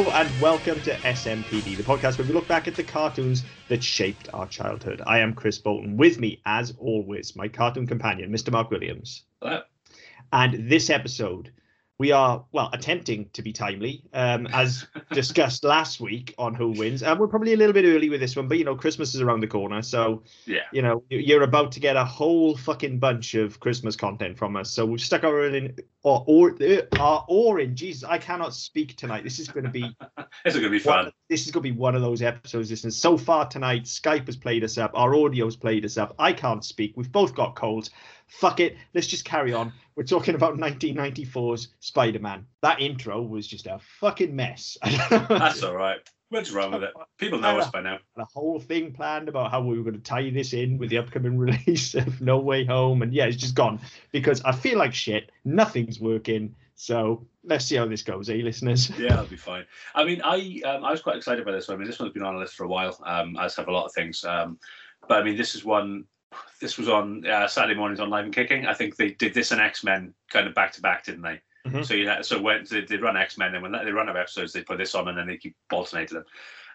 [0.00, 3.84] Hello and welcome to SMPD, the podcast where we look back at the cartoons that
[3.84, 5.02] shaped our childhood.
[5.06, 5.98] I am Chris Bolton.
[5.98, 8.50] With me, as always, my cartoon companion, Mr.
[8.50, 9.24] Mark Williams.
[9.42, 9.60] Hello.
[10.32, 11.52] And this episode,
[12.00, 17.02] we are, well, attempting to be timely, um, as discussed last week on Who Wins.
[17.02, 19.20] And we're probably a little bit early with this one, but, you know, Christmas is
[19.20, 19.82] around the corner.
[19.82, 20.60] So, Yeah.
[20.72, 24.70] you know, you're about to get a whole fucking bunch of Christmas content from us.
[24.70, 27.76] So we've stuck our in, or, or, uh, our oar in.
[27.76, 29.22] Jesus, I cannot speak tonight.
[29.22, 29.94] This is going to be
[30.46, 31.12] This is going to be one- fun.
[31.28, 32.70] this is going to be one of those episodes.
[32.70, 34.90] Listen, so far tonight, Skype has played us up.
[34.94, 36.14] Our audio's played us up.
[36.18, 36.94] I can't speak.
[36.96, 37.90] We've both got colds.
[38.26, 38.76] Fuck it.
[38.94, 39.72] Let's just carry on.
[40.00, 42.46] We're talking about 1994's Spider-Man.
[42.62, 44.78] That intro was just a fucking mess.
[45.10, 45.98] That's all right.
[46.30, 46.94] What's wrong with it?
[47.18, 47.98] People know us by now.
[48.16, 50.96] the whole thing planned about how we were going to tie this in with the
[50.96, 53.78] upcoming release of No Way Home, and yeah, it's just gone
[54.10, 55.32] because I feel like shit.
[55.44, 56.54] Nothing's working.
[56.76, 58.88] So let's see how this goes, eh, listeners?
[58.98, 59.66] Yeah, that'll be fine.
[59.94, 61.76] I mean, I um, I was quite excited by this one.
[61.76, 63.70] I mean, this one's been on the list for a while, um, as have a
[63.70, 64.24] lot of things.
[64.24, 64.58] Um,
[65.06, 66.06] but I mean, this is one.
[66.60, 68.66] This was on uh, Saturday mornings on Live and Kicking.
[68.66, 71.40] I think they did this and X Men kind of back to back, didn't they?
[71.66, 71.84] Mhm.
[71.84, 74.20] So yeah, so when they, they run X Men, and when they run out of
[74.20, 76.26] episodes, they put this on, and then they keep alternating them.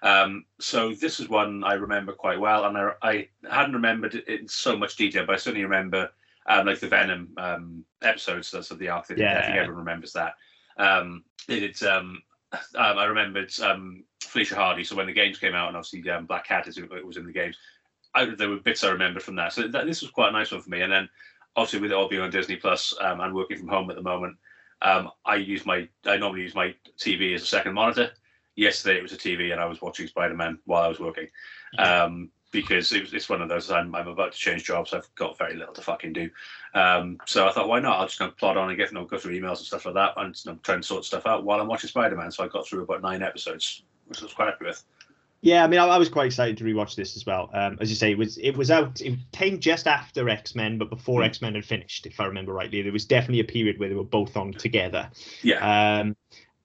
[0.01, 4.27] Um, so this is one I remember quite well, and I, I hadn't remembered it
[4.27, 6.09] in so much detail, but I certainly remember
[6.47, 8.51] um, like the Venom um, episodes.
[8.51, 9.07] That's of the arc.
[9.07, 10.35] That I think everyone remembers that.
[10.77, 11.81] Um, they did.
[11.83, 12.21] Um,
[12.75, 14.83] um, I remembered um, Felicia Hardy.
[14.83, 17.31] So when the games came out, and obviously um, Black Cat is, was in the
[17.31, 17.57] games,
[18.15, 19.53] I, there were bits I remember from that.
[19.53, 20.81] So that, this was quite a nice one for me.
[20.81, 21.09] And then
[21.55, 24.01] obviously with it all being on Disney Plus um, and working from home at the
[24.01, 24.37] moment,
[24.81, 28.11] um, I use my I normally use my TV as a second monitor.
[28.55, 31.27] Yesterday it was a TV, and I was watching Spider Man while I was working.
[31.77, 34.93] Um, because it was, it's one of those I'm, I'm about to change jobs.
[34.93, 36.29] I've got very little to fucking do.
[36.73, 37.99] Um, so I thought, why not?
[37.99, 39.85] I'll just you know, plod on and get you know, go through emails and stuff
[39.85, 42.31] like that and you know, try and sort stuff out while I'm watching Spider Man.
[42.31, 44.83] So I got through about nine episodes, which I was quite happy with.
[45.45, 47.51] Yeah, I mean, I, I was quite excited to rewatch this as well.
[47.53, 48.99] Um, as you say, it was it was out.
[48.99, 51.25] It came just after X Men, but before Mm.
[51.25, 52.81] X Men had finished, if I remember rightly.
[52.81, 55.07] There was definitely a period where they were both on together.
[55.43, 55.99] Yeah.
[55.99, 56.15] Um,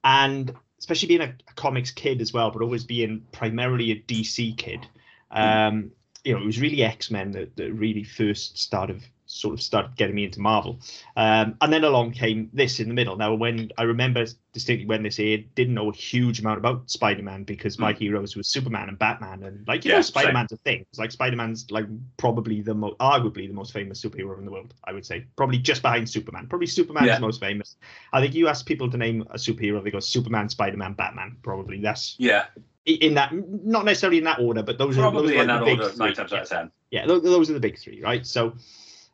[0.03, 4.57] and especially being a, a comics kid as well, but always being primarily a DC
[4.57, 4.87] kid.
[5.29, 5.91] Um,
[6.23, 9.95] you know, it was really X Men that, that really first started sort of started
[9.95, 10.79] getting me into Marvel.
[11.15, 13.15] Um, and then along came this in the middle.
[13.15, 17.23] Now, when I remember distinctly when this aired, didn't know a huge amount about Spider
[17.23, 20.01] Man because my heroes were Superman and Batman, and like you Yeah, know.
[20.01, 20.81] Spider Man's a thing.
[20.89, 21.85] It's like Spider Man's like
[22.17, 24.73] probably the most, arguably the most famous superhero in the world.
[24.83, 26.47] I would say probably just behind Superman.
[26.47, 27.19] Probably Superman's Yeah.
[27.19, 27.77] most famous.
[28.11, 31.37] I think you ask people to name a superhero, they go Superman, Spider Man, Batman.
[31.41, 32.47] Probably that's Yeah.
[32.85, 33.31] in that,
[33.63, 35.79] not necessarily in that order, but those are those Probably are in that the big
[35.79, 36.05] order, three.
[36.07, 36.71] nine times out of ten.
[36.89, 38.25] Yeah, tho- those are the big three, right?
[38.27, 38.53] So,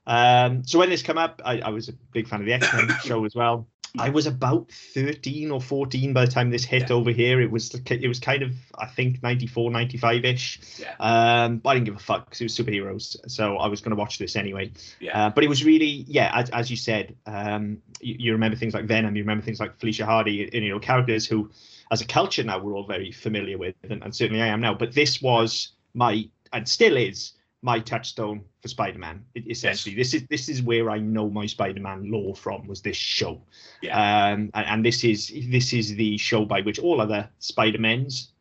[0.07, 2.67] um, so when this come up, I, I was a big fan of the X
[2.73, 3.67] Men show as well.
[3.99, 6.95] I was about 13 or 14 by the time this hit Yeah.
[6.95, 7.41] over here.
[7.41, 10.59] It was it was kind of I think 94, 95 ish.
[10.77, 10.93] Yeah.
[10.99, 13.91] Um, but I didn't give a fuck because it was superheroes, so I was going
[13.91, 14.71] to watch this anyway.
[14.99, 15.27] Yeah.
[15.27, 18.73] Uh, but it was really, yeah, as, as you said, um, you, you remember things
[18.73, 21.49] like Venom, you remember things like Felicia Hardy, and you know characters who,
[21.89, 24.73] as a culture now, we're all very familiar with, and, and certainly I am now.
[24.75, 27.31] But this was my, and still is
[27.71, 29.17] my touchstone for Spider-Man.
[29.35, 32.65] Essentially, this is this is where I know my Spider-Man lore from.
[32.67, 33.41] Was this show?
[33.81, 33.95] Yeah.
[33.99, 35.19] Um, and, and this is
[35.49, 38.31] this is the show by which all other Spider-Men's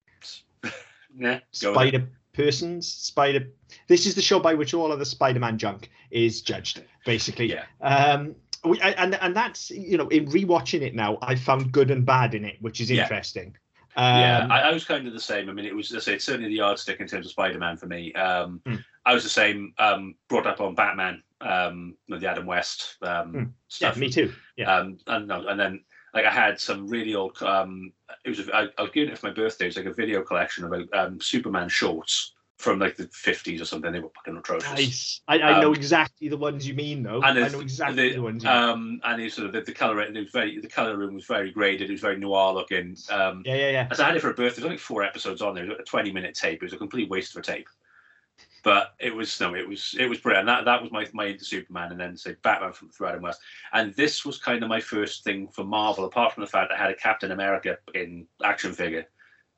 [1.19, 1.41] Yeah.
[1.63, 1.95] Go with it.
[1.95, 3.43] spider persons spider
[3.89, 7.65] this is the show by which all other spider-man junk is judged basically Yeah.
[7.81, 12.05] um we, and and that's you know in rewatching it now i found good and
[12.05, 13.05] bad in it which is Yeah.
[13.05, 13.57] interesting
[13.99, 15.49] um, yeah, I, I was kind of the same.
[15.49, 17.87] I mean, it was, I say, it's certainly the yardstick in terms of Spider-Man for
[17.87, 18.13] me.
[18.13, 18.75] Um, Hmm.
[19.07, 19.73] I was the same.
[19.79, 23.97] Um, brought up on Batman, um, know, the Adam West um, yeah stuff.
[23.97, 27.41] me too yeah Um, and and then like I had some really old.
[27.43, 27.93] Um,
[28.25, 29.67] it was I, I was given it for my birthday.
[29.67, 33.67] It was like a video collection about um, Superman shorts from like the fifties or
[33.67, 33.93] something.
[33.93, 34.71] They were fucking atrocious.
[34.71, 38.09] nice i, I know Um, exactly the ones you mean though and i know exactly
[38.09, 38.59] the, the, ones you mean.
[38.59, 40.01] um, and it sort of the, the color.
[40.01, 41.91] It was very the color room was very graded.
[41.91, 42.97] It was very noir looking.
[43.11, 45.43] Um, yeah yeah yeah As I had it for a birthday, there's only four episodes
[45.43, 45.65] on there.
[45.65, 46.63] It was a 20 minute tape.
[46.63, 47.69] It was a complete waste of a tape.
[48.67, 50.49] But it was no, it was it was brilliant.
[50.49, 53.41] That that was my my into Superman, and then say Batman from throughout Adam West.
[53.73, 56.77] And this was kind of my first thing for Marvel, apart from the fact I
[56.77, 59.07] had a Captain America in action figure,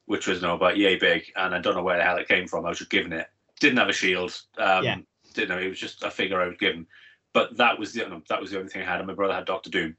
[0.04, 2.46] which was no about yay big, and I don't know where the hell it came
[2.46, 2.66] from.
[2.66, 3.28] I was just given it.
[3.60, 4.38] Didn't have a shield.
[4.58, 4.96] Um, Yeah.
[5.32, 5.58] Didn't know.
[5.58, 6.86] It was just a figure I was given.
[7.32, 9.00] But that was the no, that was the only thing I had.
[9.00, 9.96] And my brother had Doctor Doom.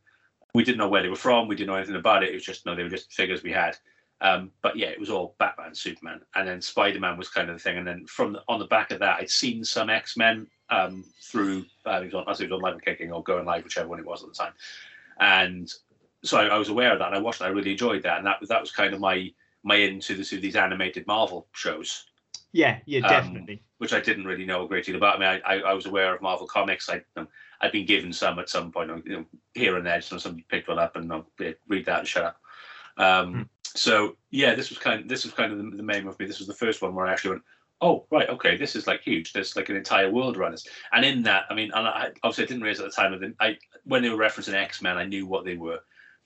[0.54, 1.48] We didn't know where they were from.
[1.48, 2.30] We didn't know anything about it.
[2.30, 3.76] It was just no, they were just figures we had.
[4.22, 7.56] Um, but yeah, it was all Batman, Superman, and then Spider Man was kind of
[7.56, 7.78] the thing.
[7.78, 11.06] And then from the, on the back of that, I'd seen some X Men um,
[11.22, 13.64] through uh, it was on, as it was on Live and Kicking or Going Live,
[13.64, 14.54] whichever one it was at the time.
[15.20, 15.72] And
[16.24, 17.42] so I, I, was aware of that, and I watched.
[17.42, 19.32] It, I really enjoyed that, and that that was kind of my
[19.64, 22.06] my into the, these animated Marvel shows.
[22.52, 23.54] Yeah, yeah, um, definitely.
[23.56, 25.16] Um, which I didn't really know a great deal about.
[25.16, 26.90] I mean, I, I, I was aware of Marvel comics.
[26.90, 27.28] I, know,
[27.62, 30.02] I'd been given some at some point, you know, here and there.
[30.02, 32.42] So somebody picked one up and I'll read that and shut up.
[32.98, 33.42] Um, hmm.
[33.76, 35.02] So yeah, this was kind.
[35.02, 36.28] Of, this was kind of the, the main one for me.
[36.28, 37.44] This was the first one where I actually went,
[37.82, 39.34] oh right, okay, this is like huge.
[39.34, 40.68] There's like an entire world around us.
[40.92, 43.14] And in that, I mean, and I, obviously I didn't realize at the time.
[43.14, 45.80] Of I when they were referencing X Men, I knew what they were.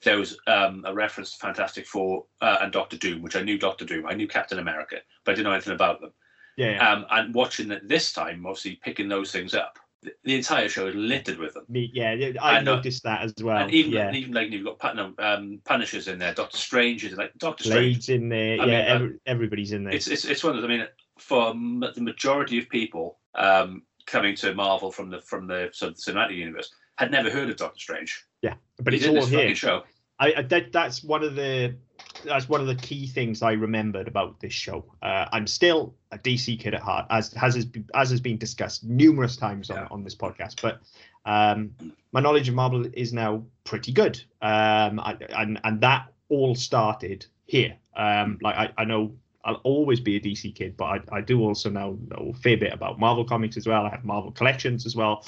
[0.04, 3.58] There was um, a reference to Fantastic Four uh, and Doctor Doom, which I knew
[3.58, 4.06] Doctor Doom.
[4.06, 6.12] I knew Captain America, but I didn't know anything about them.
[6.58, 6.72] Yeah.
[6.72, 6.92] yeah.
[6.92, 9.80] Um, and watching it this time, obviously picking those things up,
[10.24, 11.66] the, entire show is littered with them.
[11.70, 12.12] Me, yeah,
[12.42, 13.58] I and, uh, noticed that as well.
[13.58, 14.12] And even yeah.
[14.12, 18.10] even like you've got no, um, Punishers in there, Doctor Strange is like Doctor Strange
[18.10, 18.62] in there.
[18.62, 19.94] I yeah, mean, uh, every, everybody's in there.
[19.94, 20.70] It's, it's it's one of those.
[20.70, 25.70] I mean, for the majority of people um, coming to Marvel from the from the
[25.74, 28.26] sort of the cinematic universe had never heard of Doctor Strange.
[28.42, 29.56] Yeah, but it's all here.
[29.56, 29.84] Show.
[30.20, 31.76] I, I that, that's one of the
[32.24, 34.86] that's one of the key things I remembered about this show.
[35.02, 39.36] Uh, I'm still a DC kid at heart, as has as has been discussed numerous
[39.36, 39.88] times on, yeah.
[39.92, 40.62] on this podcast.
[40.62, 40.82] But
[41.26, 41.72] um,
[42.12, 47.26] my knowledge of Marvel is now pretty good, um, I, and and that all started
[47.46, 47.76] here.
[47.96, 49.14] Um, like I, I know
[49.46, 52.58] I'll always be a DC kid, but I, I do also know, know a fair
[52.58, 53.86] bit about Marvel comics as well.
[53.86, 55.26] I have Marvel collections as well.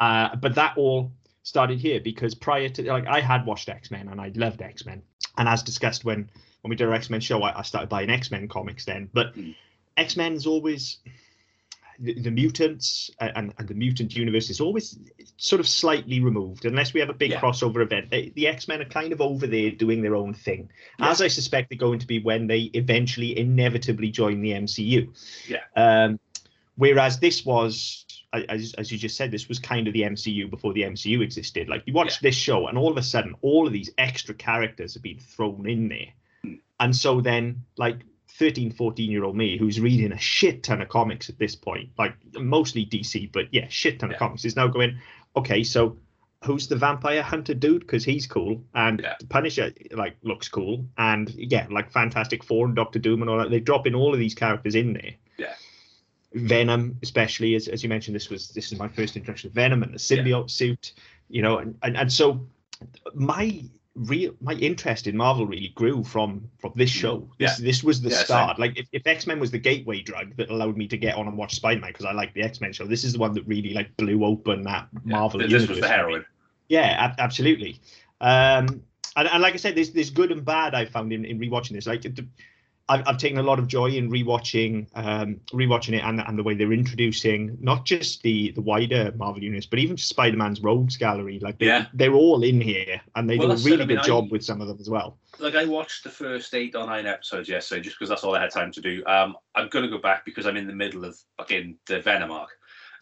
[0.00, 1.12] Uh, but that all
[1.44, 4.84] started here because prior to like I had watched X Men and I loved X
[4.84, 5.02] Men,
[5.38, 6.28] and as discussed when
[6.62, 9.08] when we did our X Men show, I, I, started buying X Men comics then.
[9.12, 9.54] But mm.
[9.96, 10.98] X Men's always
[12.00, 14.98] the, the, mutants and, and the mutant universe is always
[15.36, 17.40] sort of slightly removed unless we have a big yeah.
[17.40, 18.10] crossover event.
[18.10, 21.10] They, the X Men are kind of over there doing their own thing, yeah.
[21.10, 25.08] as I suspect they're going to be when they eventually inevitably join the MCU.
[25.46, 25.60] Yeah.
[25.76, 26.18] Um,
[26.76, 28.03] whereas this was
[28.48, 31.68] as, as you just said, this was kind of the MCU before the MCU existed.
[31.68, 32.28] Like you watch yeah.
[32.28, 35.68] this show, and all of a sudden, all of these extra characters have been thrown
[35.68, 36.08] in there.
[36.44, 36.60] Mm.
[36.80, 38.04] And so then, like
[38.38, 41.90] 13, 14 year old me, who's reading a shit ton of comics at this point,
[41.98, 44.16] like mostly DC, but yeah, shit ton yeah.
[44.16, 44.98] of comics, is now going,
[45.36, 45.96] okay, so
[46.44, 47.80] who's the vampire hunter dude?
[47.80, 49.14] Because he's cool, and yeah.
[49.28, 53.50] Punisher like looks cool, and yeah, like Fantastic Four and Doctor Doom and all that.
[53.50, 55.12] They drop in all of these characters in there.
[55.36, 55.54] Yeah.
[56.34, 59.82] Venom, especially as, as you mentioned, this was this is my first introduction to Venom
[59.82, 60.46] and the symbiote yeah.
[60.46, 60.92] suit,
[61.28, 62.46] you know, and, and and so
[63.14, 63.62] my
[63.94, 67.00] real my interest in Marvel really grew from from this mm.
[67.00, 67.28] show.
[67.38, 67.64] This yeah.
[67.64, 68.56] this was the yeah, start.
[68.56, 68.60] Same.
[68.60, 71.28] Like if, if X Men was the gateway drug that allowed me to get on
[71.28, 73.32] and watch Spider Man because I like the X Men show, this is the one
[73.34, 75.70] that really like blew open that Marvel this universe.
[75.70, 76.24] was the heroin.
[76.68, 77.80] Yeah, ab- absolutely.
[78.20, 78.82] Um,
[79.16, 81.72] and, and like I said, there's there's good and bad I found in, in rewatching
[81.72, 81.86] this.
[81.86, 82.04] Like
[82.88, 86.42] I've, I've taken a lot of joy in rewatching um, rewatching it and, and the
[86.42, 91.38] way they're introducing not just the the wider Marvel universe, but even Spider-Man's rogues gallery.
[91.40, 91.86] Like they, yeah.
[91.94, 94.28] they're all in here, and they well, do a really good I mean, job I,
[94.32, 95.18] with some of them as well.
[95.38, 98.40] Like I watched the first eight or nine episodes yesterday, just because that's all I
[98.40, 99.02] had time to do.
[99.06, 102.50] Um, I'm gonna go back because I'm in the middle of fucking the Venom arc.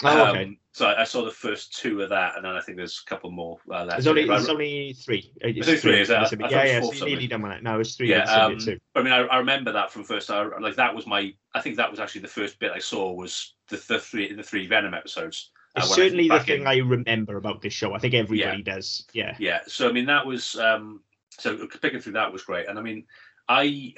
[0.05, 0.45] Oh, okay.
[0.45, 3.03] Um, so I, I, saw the first two of that, and then I think there's
[3.07, 3.91] a couple more uh, left.
[3.91, 5.31] There's only, there's only three.
[5.37, 6.33] It's three, three, is that?
[6.51, 6.81] yeah, yeah.
[6.81, 7.63] So nearly done with it.
[7.63, 8.09] No, it's three.
[8.09, 8.25] Yeah.
[8.25, 8.59] Um,
[8.95, 10.31] I mean, I, I, remember that from first.
[10.31, 11.33] I, like that was my.
[11.55, 14.43] I think that was actually the first bit I saw was the, the three the
[14.43, 15.51] three Venom episodes.
[15.77, 16.67] Uh, it's certainly the thing in.
[16.67, 17.95] I remember about this show.
[17.95, 18.75] I think everybody yeah.
[18.75, 19.07] does.
[19.13, 19.37] Yeah.
[19.39, 19.61] Yeah.
[19.67, 21.03] So I mean, that was um.
[21.39, 23.05] So picking through that was great, and I mean,
[23.49, 23.95] I.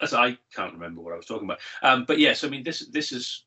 [0.00, 2.88] As I can't remember what I was talking about, um, but yes, I mean this
[2.88, 3.44] this is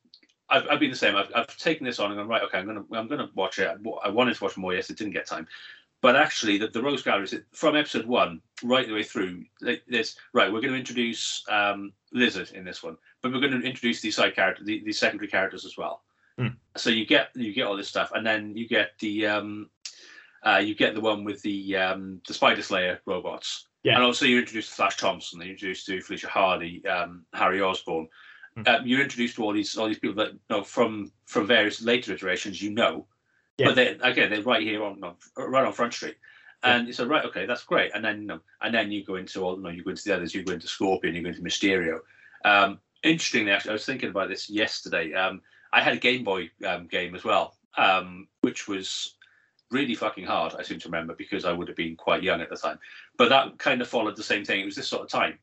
[0.50, 1.16] I've, I've been the same.
[1.16, 2.44] I've, I've taken this on and gone right.
[2.44, 3.70] Okay, I'm gonna I'm gonna watch it.
[4.04, 4.74] I wanted to watch more.
[4.74, 5.48] Yes, it didn't get time,
[6.02, 9.44] but actually, the, the Rogues Gallery is from episode one right the way through.
[9.88, 10.52] This right.
[10.52, 14.16] We're going to introduce um, Lizard in this one, but we're going to introduce these
[14.16, 16.04] side characters, the, the secondary characters as well.
[16.40, 16.56] Mm.
[16.76, 19.70] So you get you get all this stuff, and then you get the um,
[20.46, 23.68] uh, you get the one with the um, the Spider Slayer robots.
[23.84, 23.96] Yeah.
[23.96, 28.08] And also you introduce Flash Thompson, you introduce to Felicia Hardy, um, Harry Osborn,
[28.66, 31.82] um, you're introduced to all these all these people that you know from from various
[31.82, 33.06] later iterations you know,
[33.58, 33.68] yeah.
[33.68, 36.16] but they again they're right here on, on right on Front Street,
[36.64, 36.94] and yeah.
[36.94, 39.58] so right okay that's great, and then you know, and then you go into all
[39.58, 42.00] you know you go into the others, you go into Scorpion, you go into Mysterio.
[42.46, 45.14] Um, interestingly, actually, I was thinking about this yesterday.
[45.14, 45.42] Um,
[45.74, 49.16] I had a Game Boy um, game as well, um, which was
[49.70, 50.56] really fucking hard.
[50.58, 52.80] I seem to remember because I would have been quite young at the time,
[53.18, 54.62] but that kind of followed the same thing.
[54.62, 55.38] It was this sort of time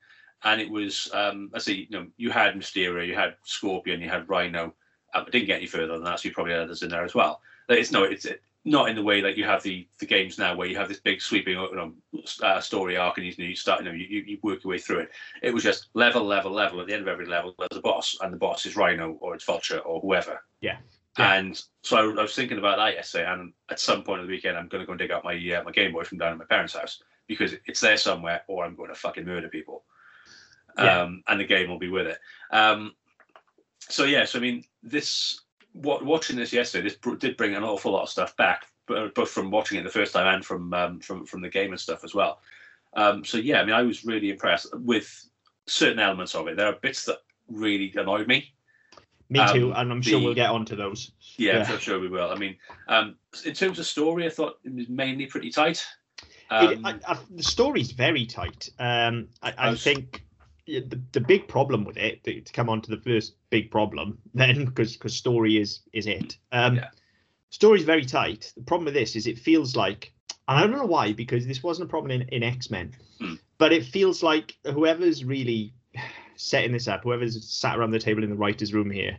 [0.45, 4.09] and it was um, I see you know you had Mysterio, you had Scorpion, you
[4.09, 4.75] had Rhino.
[5.15, 7.15] Um, didn't get any further than that, so you probably had others in there as
[7.15, 7.41] well.
[7.69, 8.27] It's no, it's
[8.65, 11.01] not in the way that you have the the games now, where you have this
[11.01, 11.93] big sweeping you know,
[12.43, 15.01] uh, story arc, and you, you start you know you, you work your way through
[15.01, 15.11] it.
[15.43, 16.81] It was just level, level, level.
[16.81, 19.35] At the end of every level, there's a boss, and the boss is Rhino or
[19.35, 20.43] it's Vulture or whoever.
[20.61, 20.79] Yeah.
[21.19, 21.35] Yeah.
[21.35, 24.33] And so I, I, was thinking about that yesterday, and at some point of the
[24.33, 26.33] weekend, I'm going to go and dig out my uh, my Game Boy from down
[26.33, 29.85] at my parents' house because it's there somewhere, or I'm going to fucking murder people.
[30.79, 31.03] Yeah.
[31.03, 32.19] Um, and the game will be with it.
[32.51, 32.95] Um,
[33.79, 35.41] so yeah, so I mean, this
[35.73, 39.31] what watching this yesterday, this br- did bring an awful lot of stuff back, both
[39.31, 42.03] from watching it the first time and from um, from from the game and stuff
[42.05, 42.41] as well.
[42.95, 45.29] Um, so yeah, I mean, I was really impressed with
[45.67, 46.57] certain elements of it.
[46.57, 48.53] There are bits that really annoyed me.
[49.31, 51.13] Me too, Um, and I'm sure we'll get onto those.
[51.39, 51.65] Yeah, Yeah.
[51.65, 52.31] for sure we will.
[52.31, 52.57] I mean,
[52.89, 55.85] um, in terms of story, I thought it was mainly pretty tight.
[56.51, 58.69] It, Um, I, I, the story's very tight.
[58.79, 60.24] Um, I, I was- think
[60.67, 64.19] the, the big problem with it, to, to come on to the first big problem,
[64.35, 66.37] then because because story is is it.
[66.53, 66.89] Um, Yeah.
[67.51, 68.53] Story's very tight.
[68.57, 70.13] The problem with this is it feels like,
[70.49, 73.35] and I don't know why, because this wasn't a problem in, in X Men, Hmm.
[73.59, 75.73] but it feels like whoever's really
[76.37, 79.19] setting this up, whoever's sat around the table in the writers' room here,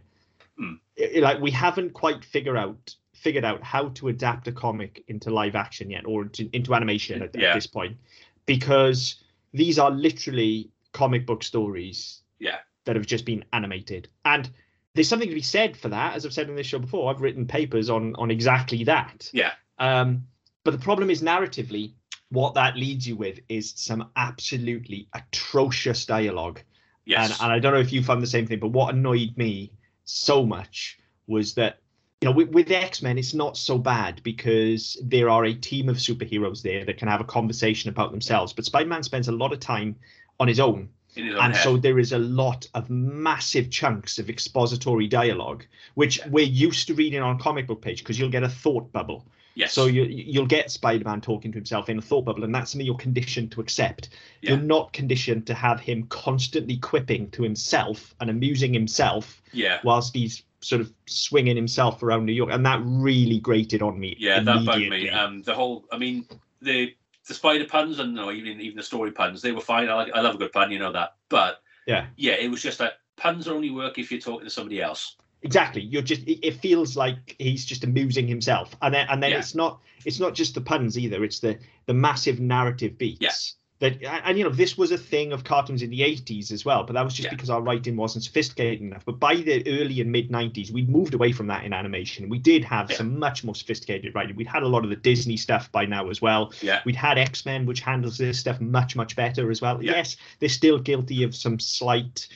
[0.57, 0.73] Hmm.
[0.97, 5.03] it- it- like we haven't quite figured out figured out how to adapt a comic
[5.07, 7.47] into live action yet or to, into animation at, Yeah.
[7.51, 7.97] at this point
[8.45, 9.15] because
[9.53, 10.69] these are literally
[11.01, 12.59] comic book stories Yeah.
[12.85, 14.49] that have just been animated and
[14.93, 17.21] there's something to be said for that as i've said in this show before i've
[17.21, 19.51] written papers on on exactly that Yeah.
[19.77, 20.25] um
[20.63, 21.93] but the problem is narratively
[22.29, 26.59] what that leads you with is some absolutely atrocious dialogue
[27.05, 29.33] yes, and, and I don't know if you found the same thing, but what annoyed
[29.37, 29.71] me
[30.05, 30.97] so much
[31.27, 31.73] was that,
[32.21, 35.87] you know, with, with X Men, it's not so bad because there are a team
[35.87, 38.53] of superheroes there that can have a conversation about themselves.
[38.53, 39.95] But Spider Man spends a lot of time
[40.39, 40.89] on his own.
[41.13, 41.63] his own And head.
[41.63, 45.65] so there is a lot of massive chunks of expository dialogue,
[45.95, 48.91] which we're used to reading on a comic book page because you'll get a thought
[48.91, 49.25] bubble.
[49.55, 52.71] yes, So you you'll get Spider-Man talking to himself in a thought bubble, and that's
[52.71, 54.09] something you're conditioned to accept.
[54.41, 54.51] Yeah.
[54.51, 60.13] You're not conditioned to have him constantly quipping to himself and amusing himself yeah, whilst
[60.13, 64.17] he's sort of swinging himself around New York, and that really grated on me.
[64.19, 65.09] yeah, that bugged me.
[65.09, 66.25] Um, the whole, I mean,
[66.61, 66.93] the
[67.27, 69.89] the spider puns and no, even even the story puns, they were fine.
[69.89, 71.15] I like, I love a good pun, you know that.
[71.29, 72.07] But Yeah.
[72.17, 75.15] yeah, it was just that puns only work if you're talking to somebody else.
[75.41, 79.31] exactly you're just it, it feels like he's just amusing himself and then and then
[79.31, 79.39] Yeah.
[79.39, 83.31] it's not it's not just the puns either it's the the massive narrative beats Yeah.
[83.79, 86.83] That and, you know this was a thing of cartoons in the 80s as well
[86.83, 87.31] but that was just Yeah.
[87.31, 91.13] because our writing wasn't sophisticated enough but by the early and mid 90s we'd moved
[91.13, 92.97] away from that in animation we did have Yeah.
[92.97, 96.09] some much more sophisticated writing we'd had a lot of the disney stuff by now
[96.09, 99.61] as well Yeah, We'd had X Men, which handles this stuff much, much better as
[99.61, 99.83] well.
[99.83, 99.91] Yeah.
[99.93, 102.27] Yes, they're still guilty of some slight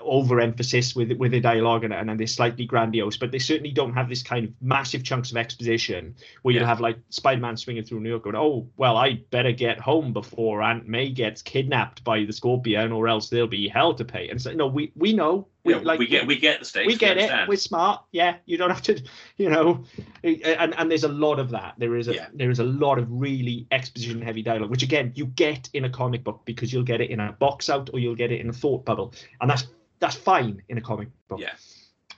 [0.00, 4.08] overemphasis with with the dialogue and, and they're slightly grandiose, but they certainly don't have
[4.08, 6.66] this kind of massive chunks of exposition where you Yeah.
[6.66, 10.12] have like Spider Man swinging through New York going, "Oh, well, I better get home
[10.12, 14.28] before Aunt May gets kidnapped by the Scorpion, or else there'll be hell to pay."
[14.28, 16.86] And so, no, we we know, we, we like we get we get the stakes.
[16.86, 17.48] we get it.
[17.48, 18.02] We're smart.
[18.12, 19.02] Yeah, you don't have to,
[19.36, 19.84] you know.
[20.22, 21.74] And and there's a lot of that.
[21.78, 22.28] There is a Yeah.
[22.34, 25.90] there is a lot of really exposition heavy dialogue, which again you get in a
[25.90, 28.48] comic book because you'll get it in a box out or you'll get it in
[28.48, 29.66] a thought bubble, and that's
[29.98, 31.40] that's fine in a comic book.
[31.40, 31.54] Yeah.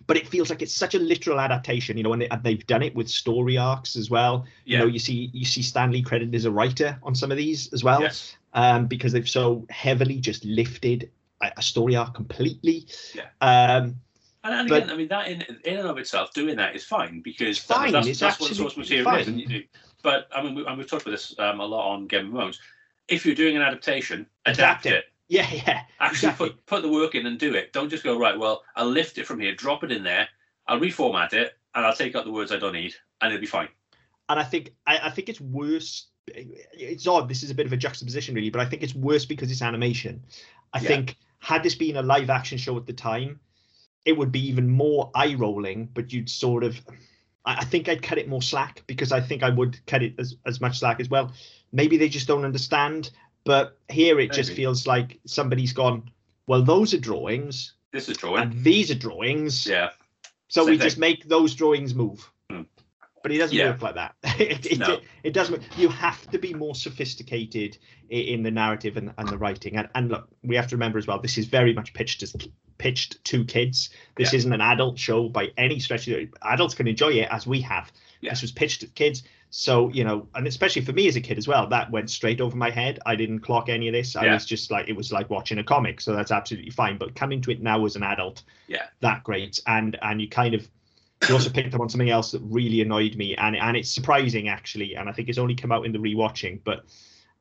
[0.07, 2.83] But it feels like it's such a literal adaptation, you know, and, they, they've done
[2.83, 4.47] it with story arcs as well.
[4.65, 7.31] yeah, You know, you see you see Stan Lee credited as a writer on some
[7.31, 12.15] of these as well yes, um, because they've so heavily just lifted a, story arc
[12.15, 12.87] completely.
[13.15, 13.27] Yeah.
[13.41, 13.97] Um,
[14.45, 17.21] and, and again, I mean that in in and of itself, doing that is fine
[17.21, 19.27] because fine, That's, that's what the source material is.
[19.27, 19.35] fine.
[19.41, 19.65] And you,
[20.03, 22.33] but I mean, we, and we've talked about this um, a lot on Game of
[22.33, 22.61] Thrones.
[23.09, 24.93] If you're doing an adaptation, adapt, Adapt it.
[24.95, 25.05] it.
[25.29, 25.81] yeah, yeah.
[26.01, 26.49] Actually, Exactly.
[26.51, 27.73] put put the work in and do it.
[27.73, 28.39] Don't just go right.
[28.39, 30.29] Well, I'll lift it from here, drop it in there,
[30.67, 33.47] I'll reformat it, and I'll take out the words I don't need, and it'll be
[33.47, 33.69] fine.
[34.29, 36.07] and I think I, I think it's worse.
[36.29, 37.29] It's odd.
[37.29, 39.63] This is a bit of a juxtaposition, really, but I think it's worse because it's
[39.63, 40.23] animation.
[40.75, 40.89] I Yeah.
[40.89, 43.41] think had this been a live action show at the time,
[44.05, 45.87] it would be even more eye rolling.
[45.93, 46.81] But you'd sort of,
[47.45, 50.37] I, think I'd cut it more slack because I think I would cut it as
[50.47, 51.33] as much slack as well.
[51.73, 53.11] Maybe they just don't understand.
[53.45, 56.11] But here it just feels like somebody's gone.
[56.47, 58.43] Well, those are drawings, This is drawing.
[58.43, 59.67] and these are drawings.
[59.67, 59.91] Yeah,
[60.49, 60.85] So Same we thing.
[60.87, 62.31] just make those drawings move.
[63.23, 63.71] But it doesn't Yeah.
[63.71, 64.15] work like that.
[64.41, 64.95] it, it, No.
[64.95, 65.63] it, it doesn't.
[65.77, 67.79] You have to be more sophisticated
[68.11, 69.77] in the narrative and, and the writing.
[69.77, 71.21] And, and look, we have to remember as well.
[71.21, 72.35] This is very much pitched as
[72.79, 73.91] pitched to kids.
[74.17, 74.39] This Yeah.
[74.39, 76.07] isn't an adult show by any stretch.
[76.09, 77.91] of- Adults can enjoy it as we have.
[78.21, 78.31] Yeah.
[78.31, 79.23] This was pitched to kids.
[79.51, 82.41] So you know, and especially for me as a kid as well, that went straight
[82.41, 82.99] over my head.
[83.07, 84.15] I didn't clock any of this.
[84.15, 86.01] I was just like, it was like watching a comic.
[86.03, 86.99] So that's absolutely fine.
[86.99, 88.87] But coming to it now as an adult, Yeah.
[89.01, 89.59] that great.
[89.67, 90.69] And and you kind of
[91.27, 94.49] you also picked up on something else that really annoyed me, and and it's surprising
[94.49, 96.61] actually, and I think it's only come out in the rewatching.
[96.65, 96.85] But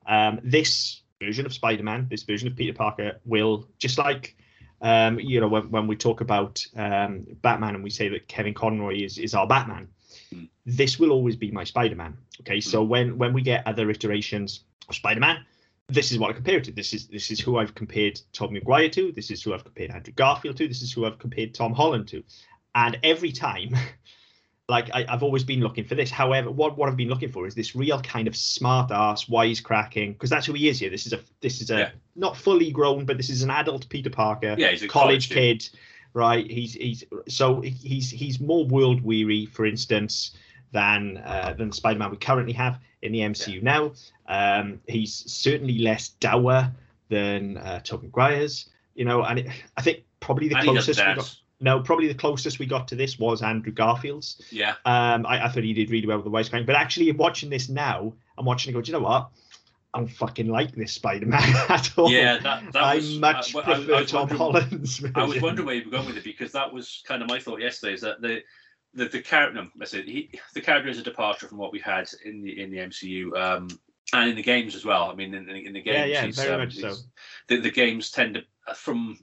[0.06, 4.36] um, this version of Spider-Man, this version of Peter Parker, will just like
[4.80, 8.54] um, you know when, when we talk about um, Batman and we say that Kevin
[8.54, 9.88] Conroy is is our Batman,
[10.30, 10.44] Hmm.
[10.66, 12.16] this will always be my Spider-Man.
[12.40, 15.44] Okay, so when when we get other iterations of Spider-Man.
[15.90, 16.72] This is what I compare it to.
[16.72, 19.10] This is this is who I've compared Tom Maguire to.
[19.10, 20.68] This is who I've compared Andrew Garfield to.
[20.68, 22.22] This is who I've compared Tom Holland to.
[22.74, 23.74] And every time,
[24.68, 26.10] like I, have always been looking for this.
[26.10, 30.12] However, what, what I've been looking for is this real kind of smart ass, wisecracking,
[30.12, 30.90] because that's who he is here.
[30.90, 31.90] This is a this is a yeah.
[32.16, 34.54] not fully grown, but this is an adult Peter Parker.
[34.58, 35.68] Yeah, he's a college, college kid,
[36.12, 36.48] right?
[36.50, 40.36] He's he's so he's he's more world weary, for instance,
[40.72, 43.60] than uh, than Spider-Man we currently have in the MCU yeah.
[43.62, 43.92] now.
[44.26, 46.70] Um, he's certainly less dour
[47.08, 49.46] than uh, Tobey Maguire's, you know, and it,
[49.76, 51.36] I think probably the and closest we got.
[51.60, 54.40] No, probably the closest we got to this was Andrew Garfield's.
[54.50, 54.74] Yeah.
[54.84, 56.66] Um, I, I thought he did really well with the wisecrack.
[56.66, 59.30] But actually, if watching this now, I'm watching it go, do you know what?
[59.92, 62.10] I don't fucking like this Spider-Man at all.
[62.10, 64.98] Yeah, that, that was, I much uh, prefer I, I Tom Holland's.
[64.98, 65.16] Version.
[65.16, 67.40] I was wondering where you were going with it because that was kind of my
[67.40, 67.94] thought yesterday.
[67.94, 68.42] Is that the
[68.94, 69.62] the, the character?
[69.62, 72.60] No, I said he, the character is a departure from what we had in the
[72.60, 73.36] in the MCU.
[73.36, 73.68] Um,
[74.12, 75.10] and in the games as well.
[75.10, 76.94] I mean, in, in the games, yeah, yeah, very um, much so.
[77.48, 79.18] The, the games tend to, from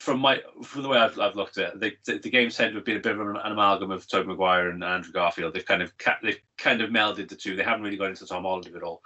[0.00, 2.62] from my from the way I've, I've looked at it, the, the, the, games to
[2.64, 5.52] have been a bit of an, an amalgam of Tobey Maguire and Andrew Garfield.
[5.52, 5.92] They've kind of
[6.22, 7.54] they've kind of melded the two.
[7.54, 9.02] They haven't really gone into Tom Holland at all,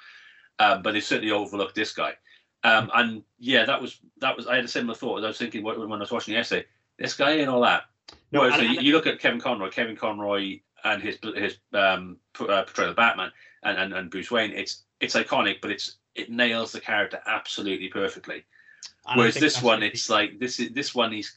[0.60, 2.14] um, but they certainly overlooked this guy.
[2.62, 5.18] Um, and yeah, that was that was I had a similar thought.
[5.18, 6.64] As I was thinking when I was watching the essay,
[6.96, 7.82] this guy and all that.
[8.30, 12.18] No, Whereas and, and, you look at Kevin Conroy, Kevin Conroy and his his um,
[12.38, 13.32] uh, portrayal of Batman
[13.64, 14.52] and, and, and Bruce Wayne.
[14.52, 18.44] It's it's iconic, but it's it nails the character absolutely perfectly.
[19.06, 21.12] And Whereas this one, it's like this is this one.
[21.12, 21.34] He's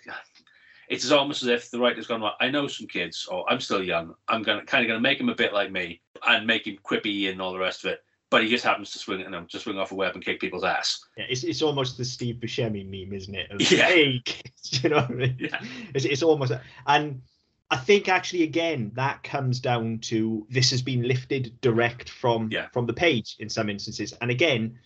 [0.88, 2.22] it's almost as if the writer's gone.
[2.22, 4.16] Well, I know some kids, or I'm still young.
[4.28, 7.30] I'm gonna kind of gonna make him a bit like me and make him quippy
[7.30, 8.04] and all the rest of it.
[8.30, 10.24] But he just happens to swing, and you know, just swing off a web and
[10.24, 11.06] kick people's ass.
[11.18, 13.52] Yeah, it's, it's almost the Steve Buscemi meme, isn't it?
[13.52, 13.86] Of, yeah.
[13.86, 14.22] Hey,
[14.64, 15.38] you know what I mean?
[15.40, 15.62] Yeah.
[15.94, 16.54] It's, it's almost
[16.88, 17.22] and
[17.70, 22.68] I think actually again that comes down to this has been lifted direct from yeah.
[22.70, 24.80] from the page in some instances, and again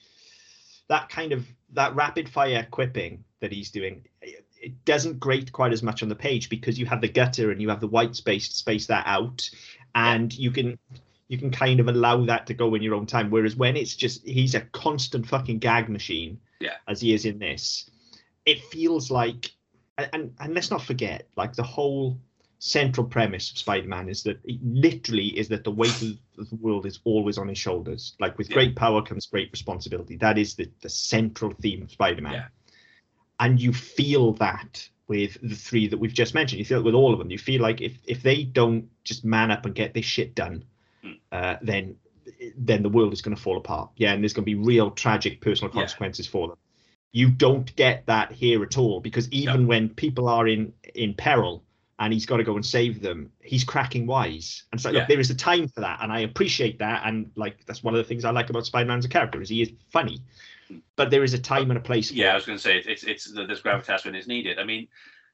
[0.92, 5.82] that kind of that rapid fire quipping that he's doing it doesn't grate quite as
[5.82, 8.48] much on the page because you have the gutter and you have the white space
[8.48, 9.50] to space that out.
[9.96, 10.78] And you can
[11.30, 13.32] you can kind of allow that to go in your own time.
[13.32, 16.76] Whereas when it's just he's a constant fucking gag machine yeah.
[16.88, 17.90] as he is in this
[18.46, 19.52] it feels like
[19.98, 22.18] and and let's not forget like the whole
[22.64, 26.00] central premise of Spider-Man is that literally is that the weight
[26.38, 28.16] of the world is always on his shoulders.
[28.20, 28.54] Like with yeah.
[28.54, 30.16] great power comes great responsibility.
[30.18, 32.34] That is the, the central theme of Spider-Man.
[32.34, 32.48] Yeah.
[33.40, 36.60] And you feel that with the three that we've just mentioned.
[36.60, 37.32] You feel it with all of them.
[37.32, 40.64] You feel like if if they don't just man up and get this shit done,
[41.04, 41.18] mm.
[41.32, 41.96] uh, then
[42.56, 43.90] then the world is going to fall apart.
[43.98, 46.32] Yeah, and there's going to be real tragic personal consequences yeah.
[46.32, 46.58] for them.
[47.12, 49.68] You don't get that here at all because even no.
[49.68, 51.64] when people are in in peril,
[52.02, 53.32] and he's got to go and save them.
[53.42, 55.00] He's cracking wise, and so yeah.
[55.00, 57.04] look, there is a time for that, and I appreciate that.
[57.06, 59.50] And like that's one of the things I like about Spider-Man as a character is
[59.50, 60.20] he is funny,
[60.96, 62.12] but there is a time and a place.
[62.12, 64.58] yeah, I was going to say it's it's there's gravitas when it's needed.
[64.58, 64.88] I mean,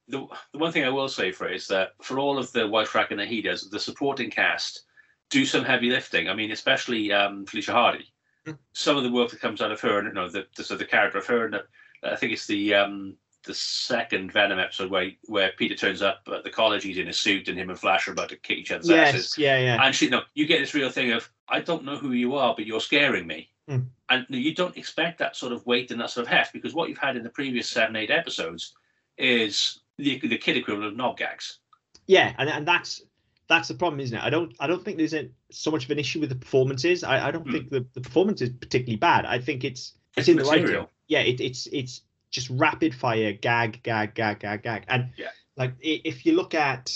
[0.09, 2.67] the the one thing I will say for it is that for all of the
[2.67, 4.83] wisecracking that he does, the supporting cast
[5.29, 6.27] do some heavy lifting.
[6.27, 8.11] I mean, especially um, Felicia Hardy.
[8.45, 8.53] Hmm.
[8.73, 10.75] Some of the work that comes out of her, and you know, the, the so
[10.75, 11.55] the character of her, and
[12.03, 13.15] I think it's the um,
[13.47, 17.13] the second Venom episode where where Peter turns up at the college, he's in a
[17.13, 19.35] suit, and him and Flash are about to kick each other's yes, asses.
[19.37, 19.83] Yeah, yeah.
[19.83, 22.35] And she, you know, you get this real thing of I don't know who you
[22.35, 23.49] are, but you're scaring me.
[23.69, 23.87] Mm.
[24.09, 26.87] And you don't expect that sort of weight and that sort of heft because what
[26.87, 28.73] you've had in the previous seven, eight episodes
[29.17, 31.59] is the the kid equivalent of knob gags.
[32.05, 33.01] Yeah, and and that's
[33.47, 34.23] that's the problem, isn't it?
[34.23, 37.03] I don't I don't think there's a, so much of an issue with the performances.
[37.03, 37.51] I, I don't mm.
[37.51, 39.25] think the, the performance is particularly bad.
[39.25, 40.67] I think it's it's, it's in material.
[40.67, 40.89] the right.
[41.07, 44.83] Yeah, it, it's it's just rapid fire gag, gag, gag, gag, gag.
[44.87, 45.29] And yeah.
[45.55, 46.91] like if you look at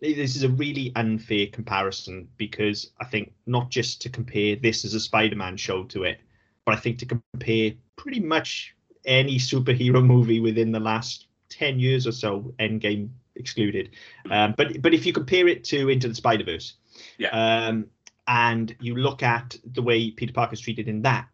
[0.00, 4.94] this is a really unfair comparison because I think not just to compare this as
[4.94, 6.20] a Spider-Man show to it,
[6.64, 8.74] but I think to compare pretty much
[9.06, 13.90] any superhero movie within the last 10 years or so, Endgame excluded.
[14.26, 14.32] Hmm.
[14.32, 16.74] Um, but but if you compare it to Into the Spider-Verse,
[17.16, 17.28] yeah.
[17.30, 17.86] Um,
[18.26, 21.28] and you look at the way Peter Parker's treated in that,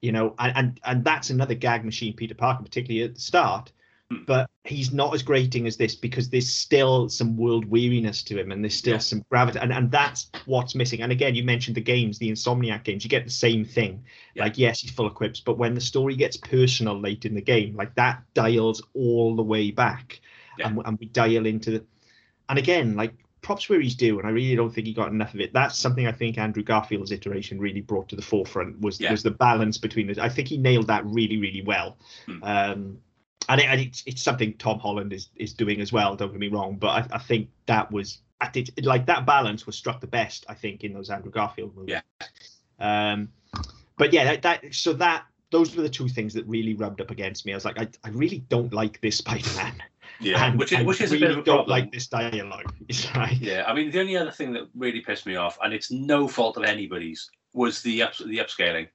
[0.00, 3.72] you know, and, and and that's another gag machine, Peter Parker, particularly at the start.
[4.10, 4.22] Hmm.
[4.24, 8.52] But he's not as grating as this because there's still some world weariness to him,
[8.52, 8.98] and there's still yeah.
[8.98, 11.02] some gravity, and, and that's what's missing.
[11.02, 14.04] And again, you mentioned the games, the Insomniac games, you get the same thing.
[14.34, 14.44] Yeah.
[14.44, 17.42] Like, yes, he's full of quips, but when the story gets personal late in the
[17.42, 20.20] game, like that dials all the way back,
[20.56, 20.68] yeah.
[20.68, 21.84] and, and we dial into the.
[22.48, 23.12] And again, like
[23.46, 25.52] props where he's due, and I really don't think he got enough of it.
[25.52, 29.12] That's something I think Andrew Garfield's iteration really brought to the forefront was yeah.
[29.12, 30.18] was the balance between it.
[30.18, 31.96] I think he nailed that really really well.
[32.26, 32.42] Hmm.
[32.42, 32.98] Um,
[33.48, 36.16] and, it, and it's, it's something Tom Holland is is doing as well.
[36.16, 39.64] Don't get me wrong, but I, I think that was I think like that balance
[39.64, 40.44] was struck the best.
[40.48, 42.02] I think in those Andrew Garfield movies.
[42.80, 43.12] Yeah.
[43.12, 43.28] Um,
[43.96, 47.12] but yeah, that, that so that those were the two things that really rubbed up
[47.12, 47.52] against me.
[47.52, 49.80] I was like, I, I really don't like this Spider-Man.
[50.20, 51.70] Yeah, and which is, which is really a bit of a don't problem.
[51.78, 52.72] like this dialogue.
[53.14, 55.90] Like, Yeah, I mean, the only other thing that really pissed me off, and it's
[55.90, 58.88] no fault of anybody's, was the up, the upscaling,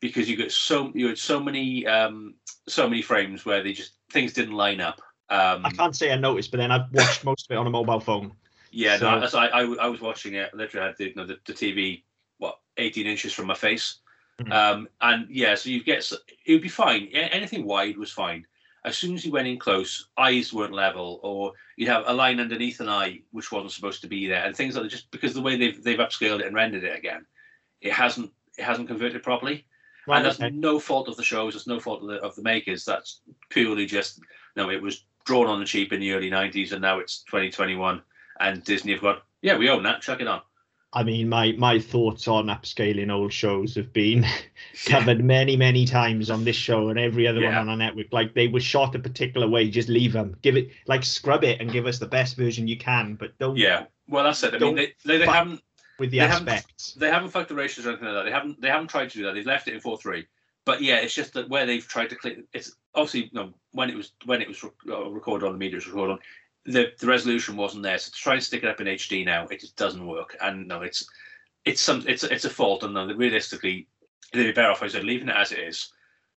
[0.00, 2.34] because you got so you had so many um,
[2.68, 5.00] so many frames where they just things didn't line up.
[5.28, 7.70] Um, I can't say I noticed, but then I've watched most of it on a
[7.70, 8.32] mobile phone.
[8.70, 10.52] yeah, so- no, I, I, I was watching it.
[10.54, 12.02] Literally, I had the, you know, the, the TV
[12.38, 13.98] what 18 inches from my face,
[14.40, 14.52] Mhm.
[14.52, 16.10] um, and yeah, so you get
[16.44, 17.06] it would be fine.
[17.14, 18.46] Anything wide was fine.
[18.86, 22.40] As soon as you went in close, eyes weren't level, or you'd have a line
[22.40, 24.90] underneath an eye which wasn't supposed to be there, and things like that.
[24.90, 27.26] Just because the way they've they've upscaled it and rendered it again,
[27.80, 29.66] it hasn't it hasn't converted properly.
[30.06, 30.50] Right, and that's okay.
[30.50, 31.56] no fault of the shows.
[31.56, 32.84] It's no fault of the, of the makers.
[32.84, 34.20] That's purely just
[34.54, 34.70] no.
[34.70, 38.00] It was drawn on the cheap in the early '90s, and now it's 2021,
[38.38, 40.00] and Disney have gone, yeah, we own that.
[40.00, 40.40] Chuck it on.
[40.96, 44.24] I mean, my my thoughts on upscaling old shows have been
[44.86, 48.06] covered many, many times on this show and every other one on our network.
[48.12, 51.60] Like they were shot a particular way, just leave them, give it like scrub it
[51.60, 53.84] and give us the best version you can, but don't Yeah.
[54.08, 54.54] Well, that's it.
[54.54, 55.60] I mean, they, they, they haven't
[55.98, 56.94] with the they haven't- aspects.
[56.94, 58.24] they haven't fucked the ratios or anything like that.
[58.24, 59.34] They haven't they haven't tried to do that.
[59.34, 60.26] They've left it in four three.
[60.64, 62.38] But yeah, it's just that where they've tried to click.
[62.54, 65.74] It's obviously you know, when it was when it was uh, recorded on the media,
[65.74, 66.18] it was recorded on.
[66.66, 69.46] The, the resolution wasn't there, so to try and stick it up in HD now,
[69.46, 70.36] it just doesn't work.
[70.40, 71.08] And no, it's
[71.64, 73.86] it's some it's it's a fault, and no, realistically,
[74.32, 74.82] they'd be better off.
[74.82, 75.92] I said leaving it as it is.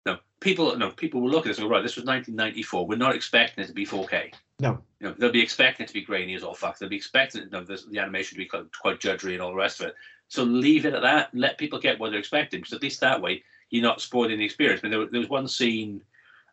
[0.05, 1.83] No, people no people will look at this and go right.
[1.83, 2.85] This was 1994.
[2.85, 4.33] We're not expecting it to be 4K.
[4.59, 6.77] No, You know, they'll be expecting it to be grainy as all fuck.
[6.77, 9.51] They'll be expecting you know, the, the animation to be quite, quite judgery and all
[9.51, 9.95] the rest of it.
[10.27, 11.29] So leave it at that.
[11.33, 14.45] Let people get what they're expecting, because at least that way you're not spoiling the
[14.45, 14.81] experience.
[14.83, 16.01] I mean, there, there was one scene,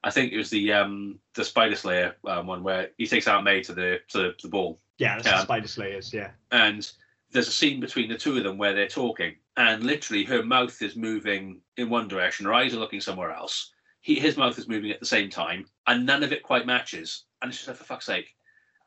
[0.06, 3.44] I think it was the um the Spider Slayer um, one where he takes Aunt
[3.44, 5.36] May to the to the ball, yeah, that's Yeah.
[5.38, 6.14] the Spider Slayers.
[6.14, 6.88] Yeah, and
[7.32, 10.80] there's a scene between the two of them where they're talking, and literally her mouth
[10.80, 13.72] is moving in one direction, her eyes are looking somewhere else.
[14.00, 17.24] He, his mouth is moving at the same time, and none of it quite matches.
[17.42, 18.36] And it's just like, for fuck's sake.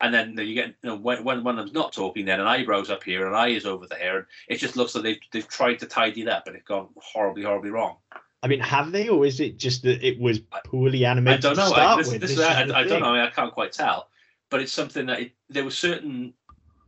[0.00, 2.46] And then you get, you know, when, when one of them's not talking, then an
[2.46, 5.20] eyebrow's up here, and an eye is over there, and it just looks like they've,
[5.30, 7.98] they've tried to tidy it up, and it's gone horribly, horribly wrong.
[8.42, 11.44] I mean, have they, or is it just that it was poorly animated?
[11.44, 11.66] I don't to know.
[11.66, 12.20] I, start this, with?
[12.22, 13.14] this This is, is I, I don't know.
[13.14, 14.08] I can't quite tell,
[14.48, 16.32] but it's something that it, there were certain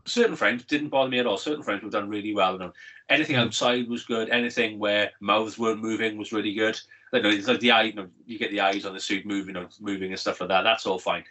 [0.04, 1.36] certain frames didn't bother me at all.
[1.36, 2.54] Certain frames were done really well.
[2.54, 2.72] You know,
[3.08, 3.44] anything Mm.
[3.46, 4.30] outside was good.
[4.30, 6.80] Anything where mouths weren't moving was really good.
[7.12, 7.82] Like, you know, it's like the eye.
[7.82, 10.48] You, know, you get the eyes on the suit moving, or moving and stuff like
[10.48, 10.62] that.
[10.62, 11.22] That's all fine.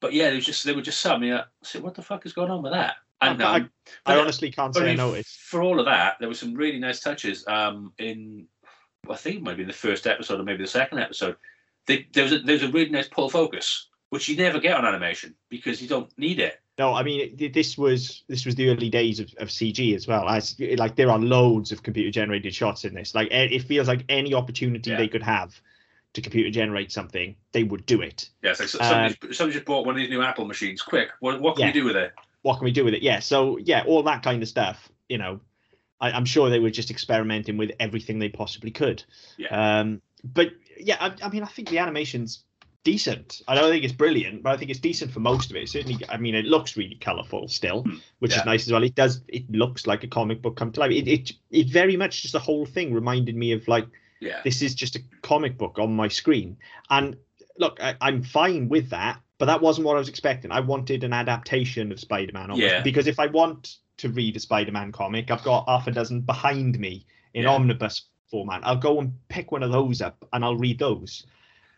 [0.00, 1.22] But yeah, there was just there were just some.
[1.22, 2.96] Yeah, I said, what the fuck is going on with that?
[3.20, 3.70] And I- um,
[4.06, 5.40] I but- honestly can't say I I noticed.
[5.40, 7.46] for all of that, there were some really nice touches.
[7.46, 8.46] Um, in
[9.10, 11.36] I think it might be in the first episode or maybe the second episode.
[11.86, 14.76] They, there was a, there was a really nice pull focus, which you never get
[14.76, 16.60] on animation because you don't need it.
[16.78, 20.28] No, I mean this was this was the early days of, of CG as well.
[20.28, 23.14] As like there are loads of computer generated shots in this.
[23.14, 24.96] Like it feels like any opportunity Yeah.
[24.96, 25.60] they could have
[26.14, 28.30] to computer generate something, they would do it.
[28.42, 29.14] Yeah, it's like Um,
[29.50, 30.80] just bought one of these new Apple machines.
[30.80, 31.68] Quick, what, what can Yeah.
[31.68, 32.12] we do with it?
[32.42, 33.02] What can we do with it?
[33.02, 34.88] Yeah, so yeah, all that kind of stuff.
[35.08, 35.40] You know,
[36.00, 39.02] I, I'm sure they were just experimenting with everything they possibly could.
[39.36, 39.80] Yeah.
[39.80, 42.44] Um, but yeah, I, I mean, I think the animation's
[42.84, 43.42] decent.
[43.48, 45.68] I don't think it's brilliant, but I think it's decent for most of it.
[45.68, 48.40] Certainly, I mean, it looks really colourful still, Hmm, which yeah.
[48.40, 48.82] is nice as well.
[48.82, 49.22] It does.
[49.28, 50.92] It looks like a comic book come to life.
[50.92, 53.86] It, it it very much just the whole thing reminded me of like
[54.20, 56.56] Yeah, this is just a comic book on my screen.
[56.88, 57.16] And
[57.58, 60.50] look, I, I'm fine with that, but that wasn't what I was expecting.
[60.52, 62.82] I wanted an adaptation of Spider-Man, Yeah.
[62.82, 66.78] because if I want to read a Spider-Man comic, I've got half a dozen behind
[66.78, 67.50] me in Yeah.
[67.50, 68.60] omnibus format.
[68.64, 71.26] I'll go and pick one of those up and I'll read those.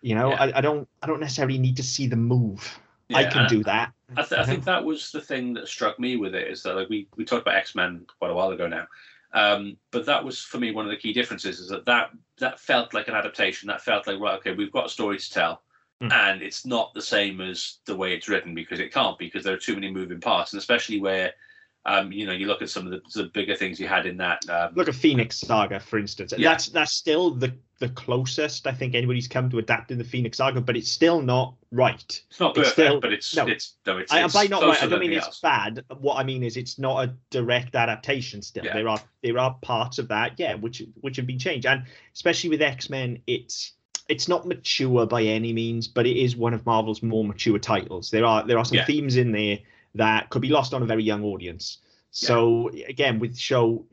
[0.03, 0.43] You know, Yeah.
[0.45, 2.79] I, I don't I don't necessarily need to see the move.
[3.13, 3.93] I can do that.
[4.17, 6.77] I, th- I think that was the thing that struck me with it is that
[6.77, 8.87] like we we talked about X Men quite a while ago now,
[9.33, 12.61] um, but that was for me one of the key differences is that that that
[12.61, 13.67] felt like an adaptation.
[13.67, 15.63] That felt like right, okay, we've got a story to tell,
[16.01, 16.13] Hmm.
[16.13, 19.55] and it's not the same as the way it's written because it can't because there
[19.55, 21.33] are too many moving parts, and especially where.
[21.87, 24.19] Um, you know, you look at some of the, the bigger things you had in
[24.19, 24.47] that.
[24.51, 26.35] Um, Look at Phoenix Saga, for instance.
[26.37, 26.51] Yeah.
[26.51, 30.61] That's that's still the the closest I think anybody's come to adapting the Phoenix Saga,
[30.61, 32.03] but it's still not right.
[32.31, 33.47] it's not it's perfect, still- but it's no.
[33.47, 35.41] it's no, it's, I, it's by not right, I don't mean it's else.
[35.41, 35.83] bad.
[36.01, 38.43] What I mean is it's not a direct adaptation.
[38.43, 38.75] Still, Yeah.
[38.75, 42.51] there are there are parts of that, yeah, which which have been changed, and especially
[42.51, 43.73] with X Men, it's
[44.11, 48.11] it's not mature by any means, but it is one of Marvel's more mature titles.
[48.11, 48.85] There are there are some Yeah.
[48.85, 49.59] themes in there
[49.95, 51.79] that could be lost on a very young audience.
[52.11, 53.85] So again, with show,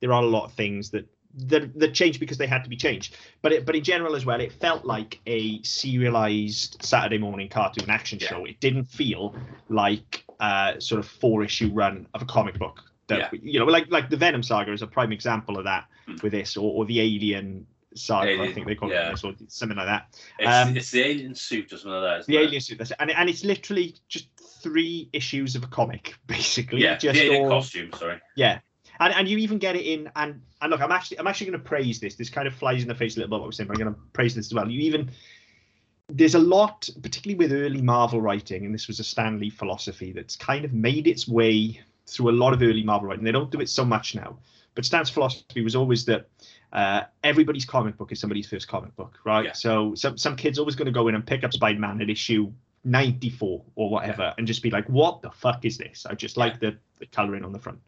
[0.00, 1.06] there are a lot of things that
[1.46, 3.16] that, that changed because they had to be changed.
[3.40, 7.88] But it, but in general as well, it felt like a serialized Saturday morning cartoon
[7.88, 8.28] action Yeah.
[8.28, 8.44] show.
[8.46, 9.36] It didn't feel
[9.68, 13.90] like uh, sort of four issue run of a comic book that you know, like
[13.90, 16.16] like the Venom saga is a prime example of that Hmm.
[16.22, 19.10] with this, or, or the Alien saga, I think they call yeah.
[19.10, 20.20] it, or something like that.
[20.38, 22.26] It's, Um, it's the alien suit or something like that.
[22.26, 22.42] The it?
[22.42, 22.96] Alien suit, that's it.
[23.00, 24.28] and and it's literally just
[24.62, 26.82] three issues of a comic, basically.
[26.82, 27.92] Yeah, just the alien all- costume.
[27.94, 28.20] Sorry.
[28.36, 28.60] Yeah,
[29.00, 30.10] and and you even get it in.
[30.16, 32.14] And and look, I'm actually I'm actually going to praise this.
[32.14, 33.84] This kind of flies in the face a little bit what was saying, but I'm
[33.84, 34.70] going to praise this as well.
[34.70, 35.10] You even
[36.12, 40.12] there's a lot, particularly with early Marvel writing, and this was a Stan Lee philosophy
[40.12, 43.24] that's kind of made its way through a lot of early Marvel writing.
[43.24, 44.38] They don't do it so much now,
[44.74, 46.28] but Stan's philosophy was always that
[46.72, 49.46] uh, everybody's comic book is somebody's first comic book, right?
[49.46, 49.52] Yeah.
[49.52, 52.52] So some some kid's always going to go in and pick up Spider-Man at issue
[52.84, 56.60] 94 or whatever, and just be like, "What the fuck is this?" I just like
[56.60, 57.80] the, the coloring on the front.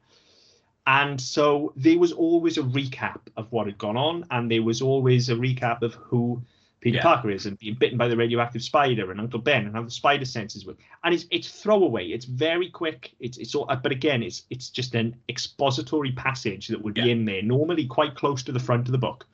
[0.87, 4.83] And so there was always a recap of what had gone on, and there was
[4.83, 6.43] always a recap of who
[6.83, 7.03] Peter Yeah.
[7.03, 9.91] Parker is and being bitten by the radioactive spider and Uncle Ben and how the
[9.91, 10.77] spider senses work.
[11.05, 12.09] And it's it's throwaway.
[12.09, 13.13] It's very quick.
[13.21, 17.13] It's it's all, but again, it's it's just an expository passage that would be Yeah.
[17.13, 19.27] in there, normally quite close to the front of the book,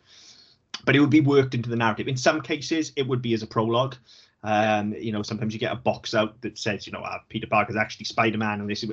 [0.84, 2.06] but it would be worked into the narrative.
[2.06, 3.96] In some cases, it would be as a prologue.
[4.44, 7.48] Um, you know, sometimes you get a box out that says, you know, uh, Peter
[7.48, 8.92] Parker's actually Spider Man, and this is,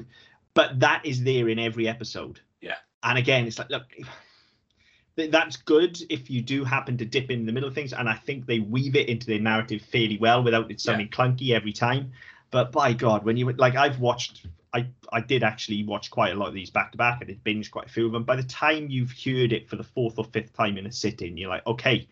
[0.55, 2.39] but that is there in every episode.
[2.61, 2.77] Yeah.
[3.03, 3.83] And again, it's like, look,
[5.15, 8.15] that's good if you do happen to dip in the middle of things, and I
[8.15, 12.11] think they weave it into their narrative fairly well without it sounding clunky every time.
[12.51, 16.35] But by God, when you like, I've watched, I I did actually watch quite a
[16.35, 17.21] lot of these back to back.
[17.21, 18.23] And I did binge quite a few of them.
[18.23, 21.37] By the time you've heard it for the fourth or fifth time in a sitting,
[21.37, 22.07] you're like, okay,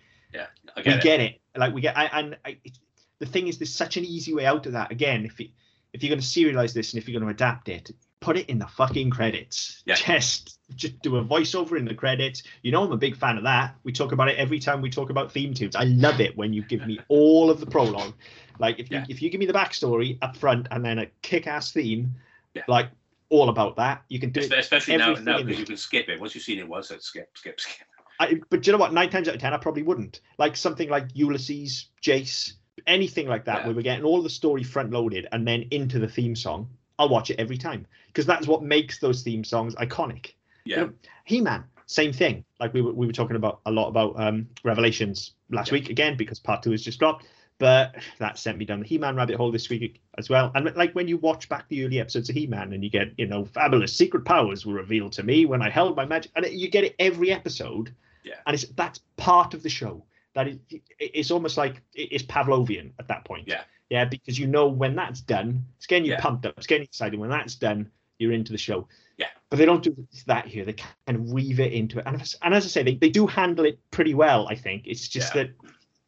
[0.75, 1.03] I we get it.
[1.03, 1.41] get it.
[1.55, 2.77] Like we get, I, and I, it,
[3.19, 4.91] the thing is, there's such an easy way out of that.
[4.91, 5.49] Again, if you,
[5.93, 7.91] if you're going to serialize this and if you're going to adapt it,
[8.23, 9.83] put it in the fucking credits.
[9.85, 9.95] Yeah.
[9.95, 12.43] Just, just do a voiceover in the credits.
[12.61, 13.75] You know, I'm a big fan of that.
[13.83, 15.75] We talk about it every time we talk about theme tunes.
[15.75, 18.13] I love it when you give me all of the prologue.
[18.59, 19.05] Like if you Yeah.
[19.09, 22.15] if you give me the backstory up front and then a kick-ass theme,
[22.55, 22.63] Yeah.
[22.67, 22.89] like
[23.29, 24.51] all about that, you can do it.
[24.53, 26.19] Especially now, now because you can skip it.
[26.19, 27.87] Once you've seen it once, it's skip, skip, skip.
[28.19, 28.93] I, but you know what?
[28.93, 30.21] Nine times out of ten, I probably wouldn't.
[30.37, 32.53] Like something like Ulysses, Jayce,
[32.87, 33.65] anything like that, Yeah.
[33.67, 36.69] where we're getting all the story front loaded and then into the theme song.
[36.99, 40.33] I'll watch it every time because that's what makes those theme songs iconic.
[40.65, 40.77] Yeah.
[40.77, 40.93] know,
[41.25, 42.45] He-Man, same thing.
[42.59, 45.73] Like we were, we were talking about a lot about um, Revelations last Yeah.
[45.73, 47.25] week again because part two has just dropped.
[47.59, 50.51] But that sent me down the He-Man rabbit hole this week as well.
[50.55, 53.27] And like when you watch back the early episodes of He-Man and you get, you
[53.27, 56.67] know, fabulous secret powers were revealed to me when I held my magic, and you
[56.69, 57.93] get it every episode.
[58.23, 58.35] Yeah.
[58.47, 60.03] And it's that's part of the show.
[60.33, 60.57] That is,
[60.99, 63.47] it's almost like it's Pavlovian at that point.
[63.47, 63.61] Yeah.
[63.93, 66.19] Yeah, because you know when that's done, it's getting you Yeah.
[66.19, 67.19] pumped up, it's getting you excited.
[67.19, 68.87] When that's done, you're into the show.
[69.19, 69.27] Yeah.
[69.51, 70.65] But they don't do that here.
[70.65, 72.05] They kind of weave it into it.
[72.07, 74.87] And, as- and as I say, they, they do handle it pretty well, I think.
[74.87, 75.43] It's just Yeah.
[75.43, 75.51] that,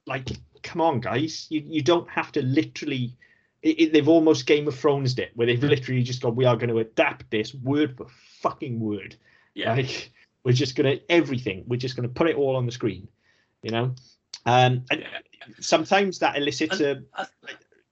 [0.07, 0.29] like,
[0.63, 1.45] come on, guys.
[1.51, 3.15] You, you don't have to literally.
[3.61, 6.55] It, it, they've almost Game of Thrones it, where they've literally just gone, we are
[6.57, 8.07] going to adapt this word for
[8.41, 9.15] fucking word.
[9.53, 9.75] Yeah.
[9.75, 10.11] Like,
[10.43, 13.07] we're just going to, everything, we're just going to put it all on the screen,
[13.61, 13.93] you know?
[14.47, 15.53] Um, and Yeah.
[15.59, 17.25] sometimes that elicits a, I-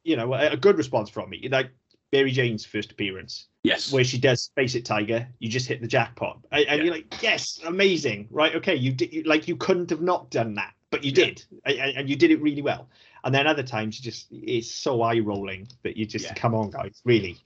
[0.03, 1.47] you know, a, a good response from me.
[1.49, 1.71] Like
[2.11, 3.91] Mary Jane's first appearance, Yes.
[3.91, 6.83] where she does Face It Tiger, you just hit the jackpot, and, and Yeah.
[6.85, 8.55] you're like, yes, amazing, right?
[8.55, 11.25] Okay, you did, you- like you couldn't have not done that, but you Yeah.
[11.25, 12.89] did, and, and you did it really well.
[13.23, 16.33] And then other times, you just it's so eye rolling that you just Yeah.
[16.33, 17.37] come on, guys, really.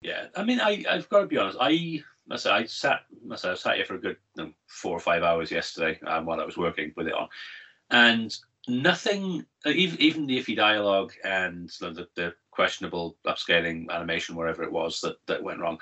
[0.00, 1.58] Yeah, I mean, I I've got to be honest.
[1.60, 5.22] I I I sat I I sat here for a good know, four or five
[5.22, 7.28] hours yesterday um, while I was working with it on,
[7.90, 8.34] and
[8.68, 14.70] nothing, uh, even even the iffy dialogue and the, the, questionable upscaling animation, wherever it
[14.70, 15.78] was that that went wrong,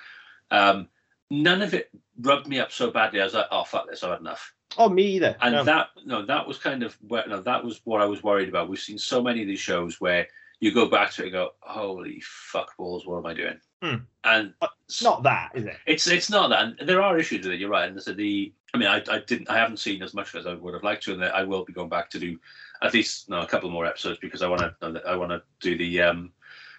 [0.52, 0.88] um,
[1.30, 1.90] none of it
[2.20, 3.20] rubbed me up so badly.
[3.20, 4.54] I was like, oh fuck this, I've had enough.
[4.78, 5.36] Oh, me either.
[5.42, 5.64] And No.
[5.64, 8.68] that no, that was kind of where no, that was what I was worried about.
[8.68, 10.28] We've seen so many of these shows where
[10.60, 13.60] you go back to it and go, holy fuck balls, what am I doing?
[13.82, 13.96] Hmm.
[14.24, 14.54] And
[14.86, 15.76] it's not that, is it?
[15.86, 17.60] it's it's not that, and there are issues with it.
[17.60, 20.34] You're right, and so the I mean, I, I didn't I haven't seen as much
[20.34, 22.38] as I would have liked to, and I will be going back to do
[22.82, 25.76] at least no, a couple more episodes because I want to I want to do
[25.76, 26.32] the um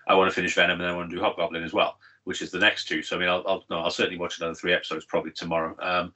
[0.08, 2.52] I want to finish Venom and I want to do Hobgoblin as well, which is
[2.52, 3.02] the next two.
[3.02, 5.76] So I mean, I'll I'll, no, I'll certainly watch another three episodes probably tomorrow.
[5.82, 6.14] Um,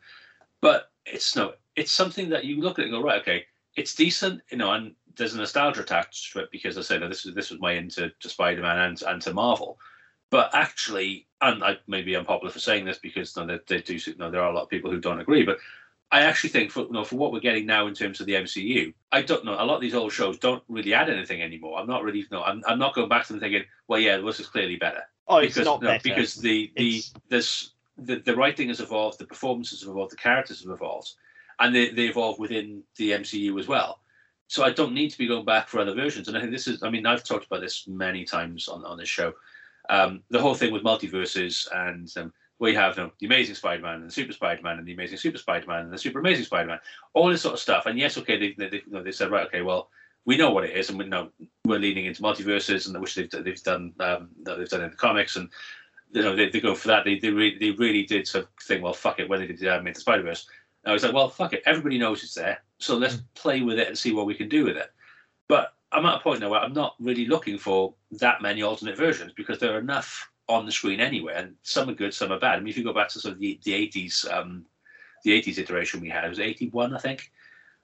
[0.62, 3.45] but it's no, it's something that you look at and go right, okay,
[3.76, 7.08] it's decent, you know, and there's a nostalgia attached to it because I say no,
[7.08, 9.78] this is this was my into to Spider-Man and and to Marvel.
[10.32, 14.00] But actually, and I maybe unpopular for saying this because no, they, they do.
[14.17, 15.43] No, there are a lot of people who don't agree.
[15.43, 15.60] But
[16.12, 18.94] I actually think for no, for what we're getting now in terms of the MCU,
[19.12, 19.54] I don't know.
[19.54, 21.80] A lot of these old shows don't really add anything anymore.
[21.80, 22.44] I'm not really no.
[22.44, 25.38] I'm, I'm not going back to them thinking, well, yeah, this is clearly better Oh,
[25.38, 26.02] it's because not no, better.
[26.04, 30.18] because the the It's- this the, the writing has evolved, the performances have evolved, the
[30.18, 31.13] characters have evolved,
[31.60, 34.02] and they, they evolve within the MCU as well.
[34.48, 36.28] So I don't need to be going back for other versions.
[36.28, 38.98] And I think this is, I mean, I've talked about this many times on, on
[38.98, 39.34] this show.
[39.89, 43.56] Um, the whole thing with multiverses and um, where you have you know, the Amazing
[43.56, 46.80] Spider-Man and the Super Spider-Man and the Amazing Super Spider-Man and the Super Amazing Spider-Man,
[47.13, 47.86] all this sort of stuff.
[47.86, 49.89] And yes, okay, they they, you know, they said right, okay, well,
[50.26, 51.30] we know what it is, and we know
[51.65, 55.36] we're leaning into multiverses, and which they've they've done um, they've done in the comics,
[55.36, 55.50] and
[56.12, 57.06] you know they, they go for that.
[57.06, 59.68] They they really, they really did sort of think, well, fuck it, when they did
[59.68, 60.48] um, into Spider Verse.
[60.86, 63.88] I was like, well, fuck it, everybody knows it's there, so let's play with it
[63.88, 64.91] and see what we can do with it.
[65.48, 68.98] But I'm at a point now where I'm not really looking for that many alternate
[68.98, 72.39] versions because there are enough on the screen anyway, and some are good, some are
[72.39, 72.55] bad.
[72.55, 74.65] I mean, if you go back to sort of the, the 80s, um,
[75.23, 77.31] the 80s iteration we had, it was 81, I think.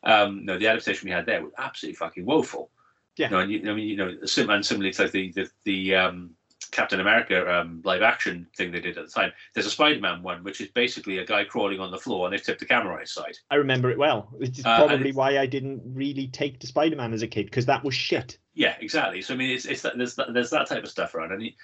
[0.03, 2.69] Um, no, the adaptation we had there was absolutely fucking woeful.
[3.17, 3.27] Yeah.
[3.27, 5.49] You know, and you, I mean, you know, sim- and similarly to like the the,
[5.65, 6.31] the um,
[6.71, 9.31] Captain America um, live action thing they did at the time.
[9.53, 12.41] There's a Spider-Man one, which is basically a guy crawling on the floor, and they've
[12.41, 13.37] tipped the camera on his side.
[13.49, 14.29] I remember it well.
[14.31, 17.65] Which is Uh, probably why I didn't really take to Spider-Man as a kid because
[17.65, 18.37] that was shit.
[18.53, 19.21] Yeah, exactly.
[19.21, 21.41] So I mean, it's, it's that, there's that, there's that type of stuff around, and
[21.41, 21.55] he,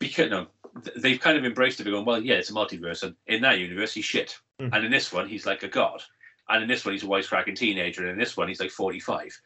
[0.00, 0.48] because no,
[0.96, 3.94] they've kind of embraced it, going, well, yeah, it's a multiverse, and in that universe
[3.94, 4.70] he's shit, Mm.
[4.74, 6.02] and in this one he's like a god,
[6.48, 9.40] and in this one he's a wisecracking teenager, and in this one he's like 45.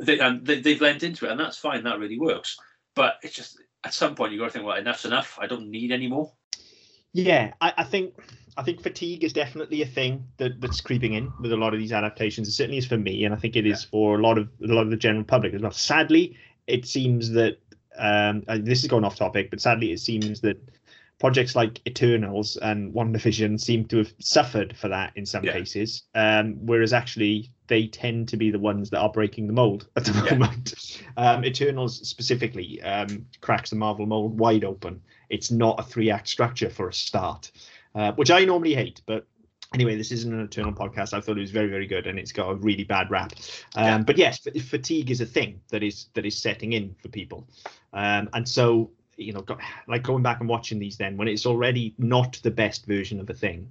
[0.00, 1.84] They, and they, they've lent into it, and that's fine.
[1.84, 2.58] That really works.
[2.94, 5.38] But it's just at some point you've got to think, well, enough's enough.
[5.40, 6.32] I don't need any more.
[7.12, 8.14] Yeah, I, I think
[8.56, 11.80] I think fatigue is definitely a thing that, that's creeping in with a lot of
[11.80, 12.48] these adaptations.
[12.48, 14.72] It certainly is for me, and I think it is for a lot of a
[14.72, 15.70] lot of the general public as well.
[15.72, 16.36] Sadly,
[16.66, 17.58] it seems that
[17.98, 20.56] um, uh, this is going off topic, but sadly, it seems that
[21.18, 25.52] projects like Eternals and WandaVision seem to have suffered for that in some Yeah.
[25.52, 29.88] cases, um, whereas actually they tend to be the ones that are breaking the mold
[29.96, 30.34] at the Yeah.
[30.38, 30.98] moment.
[31.18, 35.02] Um, Eternals specifically um, cracks the Marvel mold wide open.
[35.28, 37.52] It's not a three act structure for a start,
[37.94, 39.02] uh, which I normally hate.
[39.06, 39.26] But
[39.74, 41.12] anyway, this isn't an Eternal podcast.
[41.14, 43.32] I thought it was very, very good, and it's got a really bad rap.
[43.76, 43.98] Um, Yeah.
[43.98, 47.48] But yes, f- fatigue is a thing that is that is setting in for people,
[47.92, 51.44] um, and so you know, go, like going back and watching these then when it's
[51.44, 53.68] already not the best version of a thing.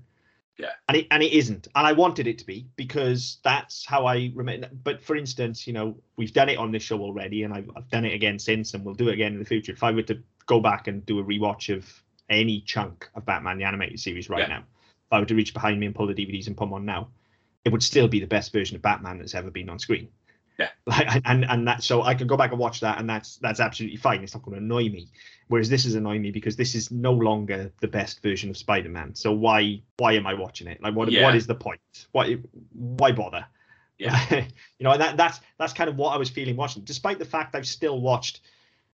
[0.60, 0.68] Yeah.
[0.90, 4.32] And it and it isn't, and I wanted it to be because that's how I
[4.36, 4.70] remember.
[4.84, 7.90] But for instance, you know, we've done it on this show already, and I've, I've
[7.90, 9.72] done it again since, and we'll do it again in the future.
[9.72, 13.58] If I were to go back and do a rewatch of any chunk of Batman
[13.58, 14.48] the animated series right Yeah.
[14.60, 14.64] now,
[15.10, 16.86] if I were to reach behind me and pull the DVDs and put them on
[16.86, 17.10] now,
[17.66, 20.08] it would still be the best version of Batman that's ever been on screen.
[20.60, 20.70] Yeah.
[20.86, 23.60] Like and and that so I can go back and watch that and that's that's
[23.60, 24.22] absolutely fine.
[24.24, 25.08] It's not going to annoy me.
[25.48, 29.16] Whereas this is annoying me because this is no longer the best version of Spider-Man.
[29.16, 30.82] So why why am I watching it?
[30.84, 31.24] Like what Yeah.
[31.24, 31.80] what is the point?
[32.12, 32.38] Why
[32.74, 33.46] why bother?
[33.98, 34.20] Yeah.
[34.78, 37.26] you know, and that that's that's kind of what I was feeling watching, despite the
[37.26, 38.42] fact I've still watched.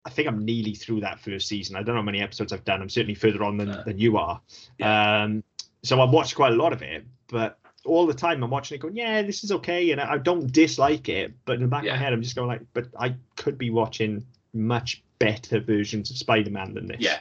[0.06, 1.76] I think I'm nearly through that first season.
[1.76, 2.82] I don't know how many episodes I've done.
[2.82, 4.38] I'm certainly further on than, Uh, than you are.
[4.82, 5.42] Um,
[5.84, 8.80] so I've watched quite a lot of it, but all the time I'm watching it
[8.80, 11.32] going, yeah, this is okay, and I, I don't dislike it.
[11.44, 13.70] But in the back of my head, I'm just going like, but I could be
[13.70, 17.00] watching much better versions of Spider-Man than this.
[17.00, 17.20] Yeah.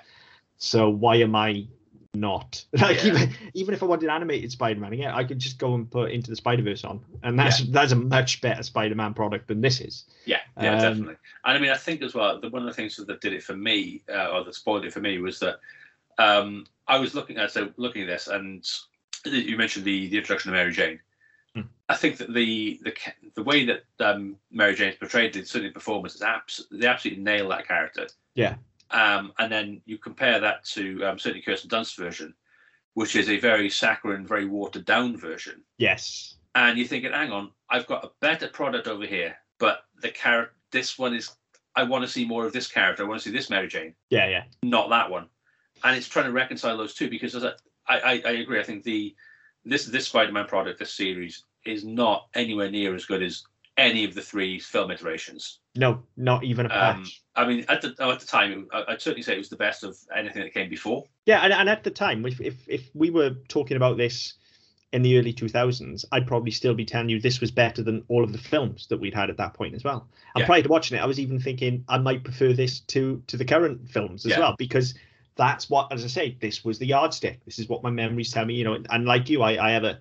[0.57, 1.67] So why am I
[2.13, 2.63] not?
[2.73, 3.07] Like Yeah.
[3.11, 6.29] even even if I wanted animated Spider-Man, yeah, I could just go and put Into
[6.29, 10.05] the Spider-Verse on, and that's that's a much better Spider-Man product than this is.
[10.25, 11.15] Yeah, yeah, Um, definitely.
[11.43, 13.43] And I mean, I think as well, the, one of the things that did it
[13.43, 15.59] for me, uh, or that spoiled it for me, was that
[16.17, 18.65] um, I was looking at so looking at this, and
[19.25, 20.99] you mentioned the the introduction of Mary Jane.
[21.55, 21.61] Hmm.
[21.89, 22.93] I think that the the
[23.35, 27.49] the way that um, Mary is portrayed in certainly performance is abs- they absolutely nail
[27.49, 28.07] that character.
[28.35, 28.55] Yeah.
[28.91, 32.33] Um, and then you compare that to um, certainly Kirsten Dunst's version,
[32.93, 36.35] which is a very saccharine, very watered down version Yes.
[36.53, 40.53] and you're thinking, hang on, I've got a better product over here, but the character,
[40.71, 41.31] this one is,
[41.75, 43.03] I want to see more of this character.
[43.03, 44.43] I want to see this Mary Jane, Yeah, yeah.
[44.61, 45.27] not that one.
[45.83, 47.53] And it's trying to reconcile those two because as I,
[47.87, 48.59] I, I agree.
[48.59, 49.15] I think the
[49.65, 53.43] this this Spider-Man product, this series, is not anywhere near as good as
[53.77, 55.59] any of the three film iterations.
[55.75, 56.95] No, not even a patch.
[57.35, 59.55] Um, I mean, at the oh, at the time, I'd certainly say it was the
[59.55, 61.05] best of anything that came before.
[61.25, 64.35] Yeah, and, and at the time, if, if if we were talking about this
[64.91, 68.23] in the early 2000s, I'd probably still be telling you this was better than all
[68.23, 70.07] of the films that we'd had at that point as well.
[70.35, 70.45] And Yeah.
[70.45, 73.45] prior to watching it, I was even thinking I might prefer this to to the
[73.45, 74.39] current films as Yeah.
[74.39, 74.93] well because
[75.35, 77.43] that's what, as I say, this was the yardstick.
[77.45, 78.77] This is what my memories tell me, you know.
[78.89, 79.99] And like you, I, I have a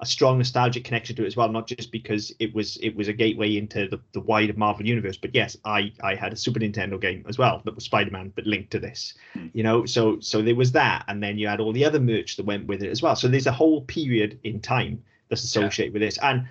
[0.00, 3.08] a strong nostalgic connection to it as well, not just because it was it was
[3.08, 6.60] a gateway into the, the wider Marvel universe, but yes, I I had a Super
[6.60, 9.46] Nintendo game as well that was Spider-Man, but linked to this, Hmm.
[9.54, 9.84] you know.
[9.86, 12.66] So so there was that, and then you had all the other merch that went
[12.66, 13.16] with it as well.
[13.16, 16.46] So there's a whole period in time that's associated with this, and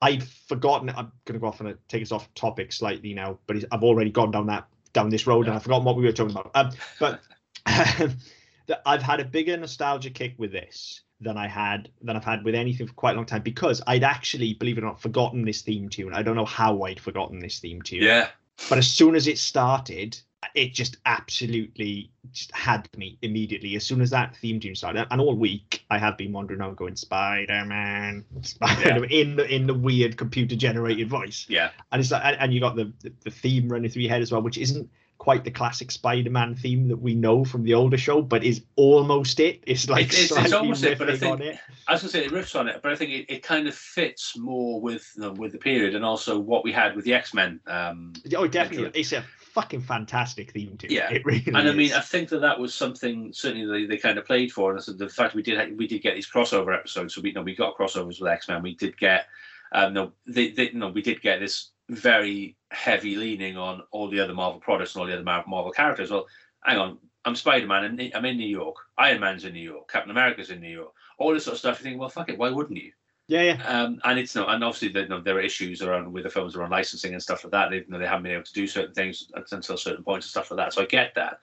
[0.00, 0.88] I'd forgotten.
[0.88, 4.10] I'm going to go off and take us off topic slightly now, but I've already
[4.10, 6.50] gone down that down this road, and I've forgotten what we were talking about.
[6.54, 7.20] Um, but
[7.64, 8.16] Um,
[8.66, 12.44] that I've had a bigger nostalgia kick with this than I had than I've had
[12.44, 15.44] with anything for quite a long time because I'd actually, believe it or not, forgotten
[15.44, 16.12] this theme tune.
[16.12, 18.02] I don't know how I'd forgotten this theme tune.
[18.02, 18.28] Yeah,
[18.68, 20.18] But as soon as it started,
[20.54, 25.06] it just absolutely just had me immediately as soon as that theme tune started.
[25.10, 29.54] And all week I have been wandering around going Spider Man, Spider Man in the
[29.54, 31.46] in the weird computer generated voice.
[31.48, 31.70] Yeah.
[31.92, 34.22] And it's like and, and you got the, the the theme running through your head
[34.22, 37.98] as well, which isn't quite the classic Spider-Man theme that we know from the older
[37.98, 39.62] show, but is almost it.
[39.66, 41.58] It's like It's- it's- almost it, but I think- on it.
[41.88, 43.66] I was going to say it riffs on it, but I think it, it kind
[43.66, 47.04] of fits more with you know, with the period and also what we had with
[47.04, 47.60] the X Men.
[47.66, 48.90] Um, Oh, definitely.
[48.98, 50.88] It's a fucking fantastic theme too.
[50.90, 51.10] Yeah.
[51.10, 51.92] It really and I mean, is.
[51.94, 54.92] I think that that was something certainly they, they kind of played for, and so
[54.92, 57.14] the fact we did we did get these crossover episodes.
[57.14, 58.62] So we you know we got crossovers with X Men.
[58.62, 59.26] We did get
[59.72, 64.20] um, no, they, they, no, we did get this very heavy leaning on all the
[64.20, 66.10] other Marvel products and all the other Mar- Marvel characters.
[66.10, 66.26] Well,
[66.64, 68.76] hang on, I'm Spider Man and I'm in New York.
[68.98, 69.88] Iron Man's in New York.
[69.90, 70.92] Captain America's in New York.
[71.18, 71.78] All this sort of stuff.
[71.80, 72.92] You think, well, fuck it, why wouldn't you?
[73.28, 73.62] yeah, yeah.
[73.66, 76.54] Um, and it's no, and obviously there, no, there are issues around with the films
[76.54, 77.70] around licensing and stuff like that.
[77.70, 80.30] They, you know, they haven't been able to do certain things until certain points and
[80.30, 80.72] stuff like that.
[80.72, 81.40] So I get that.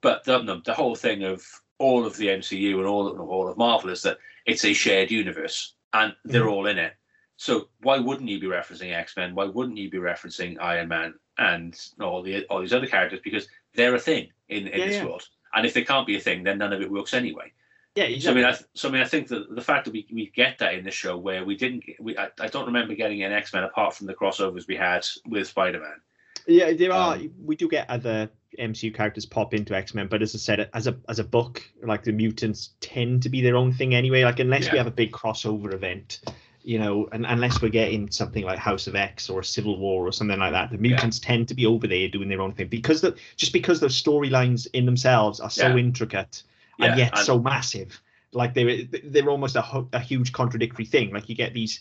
[0.00, 1.44] But the, the whole thing of
[1.78, 5.10] all of the MCU and all of all of Marvel is that it's a shared
[5.12, 6.50] universe and they're Mhm.
[6.52, 6.94] all in it.
[7.42, 9.34] So why wouldn't you be referencing X Men?
[9.34, 13.48] Why wouldn't you be referencing Iron Man and all the all these other characters because
[13.74, 15.06] they're a thing in, in Yeah, this yeah.
[15.06, 15.28] world.
[15.52, 17.50] And if they can't be a thing, then none of it works anyway.
[17.96, 20.06] Yeah, So I mean, I, so I mean, I think that the fact that we,
[20.12, 23.24] we get that in the show where we didn't, we I, I don't remember getting
[23.24, 26.00] an X Men apart from the crossovers we had with Spider Man.
[26.46, 27.14] Yeah, there are.
[27.14, 30.70] Um, we do get other MCU characters pop into X Men, but as I said,
[30.74, 34.22] as a as a book, like the mutants tend to be their own thing anyway.
[34.22, 36.20] Like unless we have a big crossover event,
[36.64, 40.12] you know, and unless we're getting something like House of X or Civil War or
[40.12, 43.00] something like that, the mutants tend to be over there doing their own thing because
[43.00, 45.76] the just because those storylines in themselves are so Yeah.
[45.76, 46.42] intricate
[46.78, 48.00] Yeah, and yet and- so massive.
[48.34, 51.12] Like they're they're almost a, a huge contradictory thing.
[51.12, 51.80] Like you get these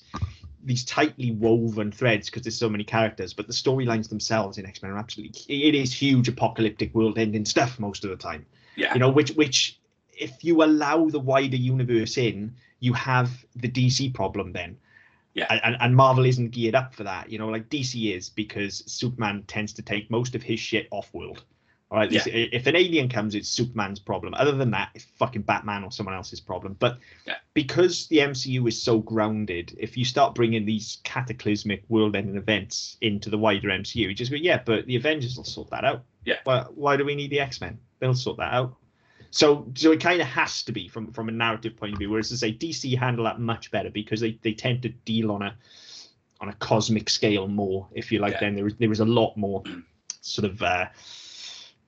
[0.64, 4.82] these tightly woven threads because there's so many characters, but the storylines themselves in X
[4.84, 8.46] Men are absolutely it is huge apocalyptic world ending stuff most of the time.
[8.76, 8.94] Yeah.
[8.94, 9.80] You know, which which
[10.14, 14.76] if you allow the wider universe in, you have the DC problem then.
[15.34, 15.46] Yeah.
[15.64, 17.30] And, and, Marvel isn't geared up for that.
[17.32, 21.10] You know, like DC is because Superman tends to take most of his shit off
[21.14, 21.46] world.
[21.90, 22.10] All right.
[22.10, 24.34] this- If an alien comes, it's Superman's problem.
[24.34, 26.76] Other than that, it's fucking Batman or someone else's problem.
[26.80, 27.36] But Yeah.
[27.54, 33.30] because the MCU is so grounded, if you start bringing these cataclysmic world-ending events into
[33.30, 36.04] the wider MCU, you just go, yeah, but the Avengers will sort that out.
[36.26, 36.38] Yeah.
[36.44, 37.80] Why, why do we need the X-Men?
[38.00, 38.76] They'll sort that out.
[39.32, 42.10] So, so it kind of has to be from from a narrative point of view.
[42.10, 45.42] Whereas to say DC handle that much better because they, they tend to deal on
[45.42, 45.56] a
[46.42, 48.34] on a cosmic scale more, if you like.
[48.34, 48.40] Yeah.
[48.42, 49.64] Then there is there is a lot more
[50.20, 50.88] sort of uh,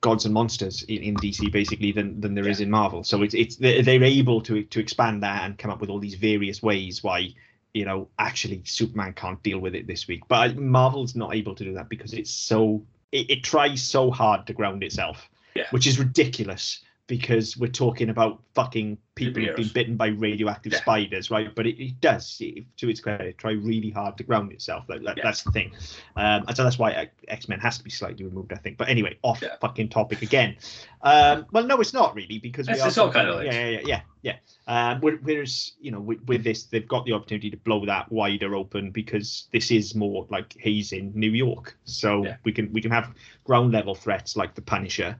[0.00, 3.04] gods and monsters in, in DC basically than than there is in Marvel.
[3.04, 6.00] So it's it's they're, they're able to to expand that and come up with all
[6.00, 7.28] these various ways why
[7.74, 10.22] you know actually Superman can't deal with it this week.
[10.28, 14.46] But Marvel's not able to do that because it's so it, it tries so hard
[14.46, 15.64] to ground itself, Yeah.
[15.72, 20.80] which is ridiculous because we're talking about fucking people who've been bitten by radioactive Yeah.
[20.80, 21.54] spiders, right?
[21.54, 24.84] But it, it does, it, to its credit, try really hard to ground itself.
[24.88, 25.24] Like, that- Yeah.
[25.24, 25.72] That's the thing.
[26.16, 28.78] Um, and so that's why X Men has to be slightly removed, I think.
[28.78, 29.56] But anyway, off Yeah.
[29.60, 30.56] fucking topic again.
[31.02, 33.54] Um, well, no, it's not really because we It's- are it's all talking- kinda linked.
[33.54, 33.80] yeah, yeah,
[34.22, 34.36] yeah,
[34.66, 34.92] yeah.
[34.92, 38.54] Um, whereas you know, with, with this, they've got the opportunity to blow that wider
[38.56, 42.90] open because this is more like he's in New York, so we can we can
[42.90, 45.18] have ground level threats like the Punisher,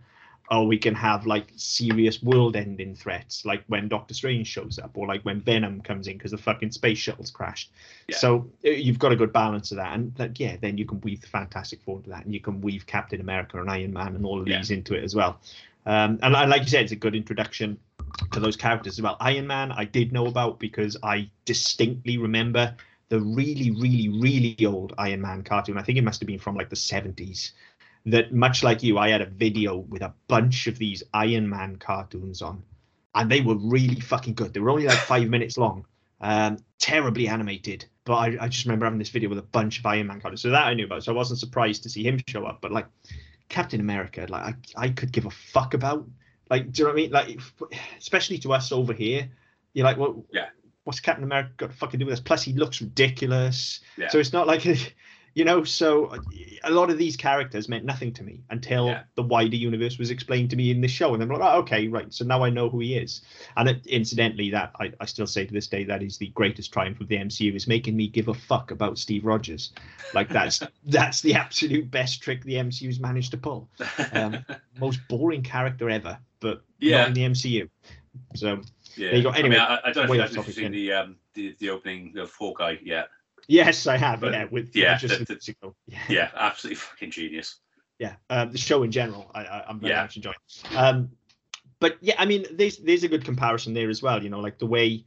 [0.50, 4.90] or we can have like serious world ending threats like when Doctor Strange shows up,
[4.94, 7.70] or like when Venom comes in because the fucking space shuttle's crashed.
[8.08, 8.16] Yeah.
[8.16, 11.00] So uh, you've got a good balance of that, and like, yeah, then you can
[11.00, 14.14] weave the Fantastic Four into that, and you can weave Captain America and Iron Man
[14.16, 14.58] and all of Yeah.
[14.58, 15.40] these into it as well.
[15.86, 17.78] Um, and, and like you said, it's a good introduction
[18.32, 19.16] to those characters as well.
[19.20, 22.74] Iron Man, I did know about because I distinctly remember
[23.10, 25.76] the really, really, really old Iron Man cartoon.
[25.78, 27.52] I think it must have been from like the 70s.
[28.06, 31.76] That much like you, I had a video with a bunch of these Iron Man
[31.76, 32.62] cartoons on,
[33.14, 34.52] and they were really fucking good.
[34.52, 35.86] They were only like five minutes long,
[36.20, 37.86] um, terribly animated.
[38.04, 40.42] But I, I just remember having this video with a bunch of Iron Man cartoons.
[40.42, 41.02] So that I knew about.
[41.04, 42.60] So I wasn't surprised to see him show up.
[42.60, 42.86] But like
[43.48, 46.06] Captain America, like I, I could give a fuck about.
[46.50, 47.10] Like, do you know what I mean?
[47.10, 47.40] Like,
[47.98, 49.30] especially to us over here,
[49.72, 50.48] you're like, well, Yeah.
[50.84, 52.20] what's Captain America got to fucking do with this?
[52.20, 53.80] Plus, he looks ridiculous.
[53.96, 54.08] Yeah.
[54.10, 54.62] So it's not like,
[55.34, 56.14] you know, so
[56.62, 59.02] a lot of these characters meant nothing to me until Yeah.
[59.16, 61.12] the wider universe was explained to me in this show.
[61.12, 62.12] And I'm like, oh, okay, right.
[62.14, 63.22] So now I know who he is.
[63.56, 66.72] And it, incidentally, that I, I still say to this day, that is the greatest
[66.72, 69.72] triumph of the MCU is making me give a fuck about Steve Rogers.
[70.14, 73.68] Like that's that's the absolute best trick the MCU's managed to pull.
[74.12, 74.44] Um,
[74.78, 76.98] most boring character ever, but Yeah.
[76.98, 77.68] not in the MCU.
[78.36, 78.60] So
[78.96, 79.08] yeah.
[79.10, 79.30] there you go.
[79.30, 82.16] I Anyway, mean, I, I don't think off I've seen the um the, the opening
[82.18, 83.08] of Hawkeye yet.
[83.48, 84.20] Yes, I have.
[84.20, 85.74] But, yeah, with yeah, just the- ago.
[85.86, 85.98] Yeah.
[86.08, 87.56] Yeah, absolutely fucking genius.
[87.98, 90.02] yeah, um, the show in general, I, I, am very Yeah.
[90.02, 90.36] much enjoying.
[90.76, 91.10] Um,
[91.80, 94.22] but yeah, I mean, there's there's a good comparison there as well.
[94.22, 95.04] You know, like the way,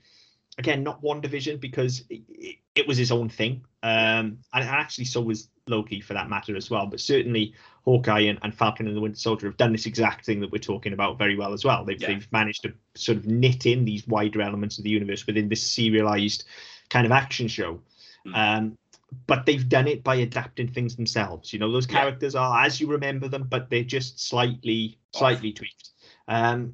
[0.57, 5.21] again, not WandaVision because it, it, it was his own thing, um, and actually so
[5.21, 6.85] was Loki for that matter as well.
[6.85, 10.39] But certainly Hawkeye and, and Falcon and the Winter Soldier have done this exact thing
[10.41, 11.83] that we're talking about very well as well.
[11.83, 12.09] They've Yeah.
[12.09, 15.63] they've managed to sort of knit in these wider elements of the universe within this
[15.63, 16.43] serialized
[16.89, 17.81] kind of action show.
[18.27, 18.35] Mm.
[18.35, 18.77] Um,
[19.25, 21.53] but they've done it by adapting things themselves.
[21.53, 21.99] You know, those Yeah.
[22.01, 25.89] characters are as you remember them, but they're just slightly, slightly tweaked.
[26.29, 26.73] Um,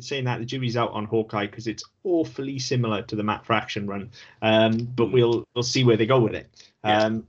[0.00, 3.86] saying that the jury's out on Hawkeye because it's awfully similar to the Matt Fraction
[3.86, 4.10] run.
[4.40, 5.12] Um, but Mm.
[5.12, 6.48] we'll we'll see where they go with it.
[6.84, 7.02] Yeah.
[7.02, 7.26] Um,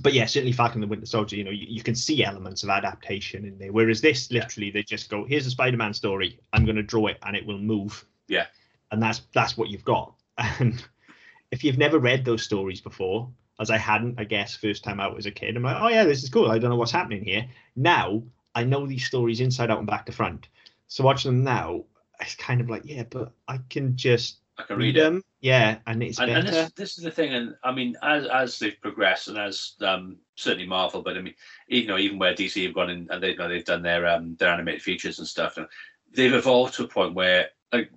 [0.00, 2.62] but yeah, certainly Falcon and the Winter Soldier, you know, you, you can see elements
[2.64, 3.70] of adaptation in there.
[3.70, 4.40] Whereas this, Yeah.
[4.40, 6.38] literally, they just go, "Here's a Spider-Man story.
[6.54, 8.46] I'm going to draw it, and it will move." Yeah.
[8.90, 10.14] and that's that's what you've got.
[10.60, 10.82] And
[11.54, 13.30] if you've never read those stories before,
[13.60, 16.04] as I hadn't, I guess, first time out as a kid, I'm like, "Oh yeah,
[16.04, 16.50] this is cool.
[16.50, 17.46] I don't know what's happening here."
[17.76, 18.22] Now
[18.54, 20.48] I know these stories inside out and back to front.
[20.88, 21.84] So watching them now,
[22.20, 25.00] it's kind of like, yeah, but I can just I can read read it.
[25.04, 25.22] them.
[25.40, 26.38] Yeah, and it's And, better.
[26.40, 29.74] and this, this is the thing, and I mean, as as they've progressed, and as
[29.82, 31.34] um, certainly Marvel, but I mean,
[31.68, 34.06] you know, even where DC have gone in and they you know they've done their
[34.08, 35.66] um their animated features and stuff, and
[36.12, 37.90] they've evolved to a point where like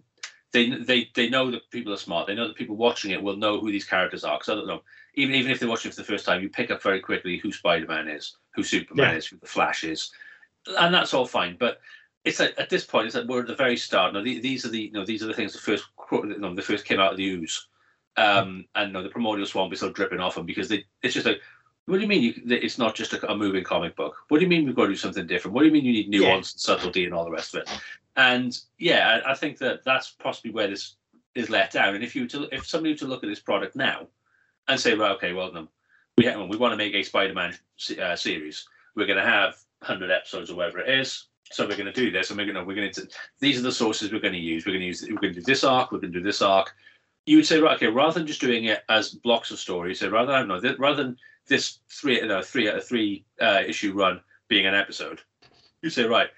[0.54, 2.28] they they they know that people are smart.
[2.28, 4.38] They know that people watching it will know who these characters are.
[4.38, 4.82] Because I don't know,
[5.16, 7.38] even even if they're watching it for the first time, you pick up very quickly
[7.38, 9.18] who Spider Man is, who Superman Yeah.
[9.18, 10.12] is, who the Flash is,
[10.80, 11.58] and that's all fine.
[11.60, 11.80] But
[12.24, 14.14] it's like at this point, it's like we're at the very start.
[14.14, 16.56] Now, the- these are the you know these are the things that first you know,
[16.56, 17.68] the first came out of the ooze,
[18.16, 21.14] um, and you know, the primordial swamp is still dripping off them because they it's
[21.14, 21.42] just like.
[21.90, 24.18] What do you mean you, it's not just a, a moving comic book?
[24.28, 25.56] What do you mean we've got to do something different?
[25.56, 26.20] What do you mean you need Yeah.
[26.20, 27.70] nuance and subtlety and all the rest of it?
[28.18, 30.96] And yeah, I, I think that that's possibly where this
[31.36, 31.96] is let down.
[31.96, 34.08] And if you to, if somebody were to look at this product now
[34.68, 35.68] and say, right, okay, well, no,
[36.18, 37.56] we ha- we want to make a Spider-Man
[38.02, 38.68] uh, series.
[38.96, 41.28] We're going to have hundred episodes or whatever it is.
[41.52, 43.08] So we're going to do this, and we're going to we're going to
[43.40, 44.66] these are the sources we're going to use.
[44.66, 45.92] We're going to use we're going to do this arc.
[45.92, 46.74] We're going to do this arc.
[47.26, 50.10] You would say, right, okay, rather than just doing it as blocks of stories, so
[50.10, 53.94] rather I don't know, th- rather than this three no, three a three uh, issue
[53.94, 55.22] run being an episode,
[55.82, 56.30] you say, right,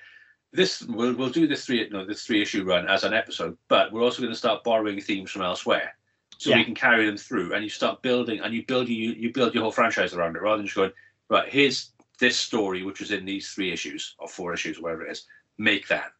[0.51, 3.91] this we'll, we'll do this three no this three issue run as an episode, but
[3.91, 5.95] we're also going to start borrowing themes from elsewhere,
[6.37, 7.53] so we can carry them through.
[7.53, 10.41] And you start building, and you build you you build your whole franchise around it,
[10.41, 10.91] rather than just going
[11.29, 11.47] right.
[11.49, 15.11] Here's this story, which was in these three issues or four issues, or whatever it
[15.11, 15.25] is.
[15.57, 16.11] Make that.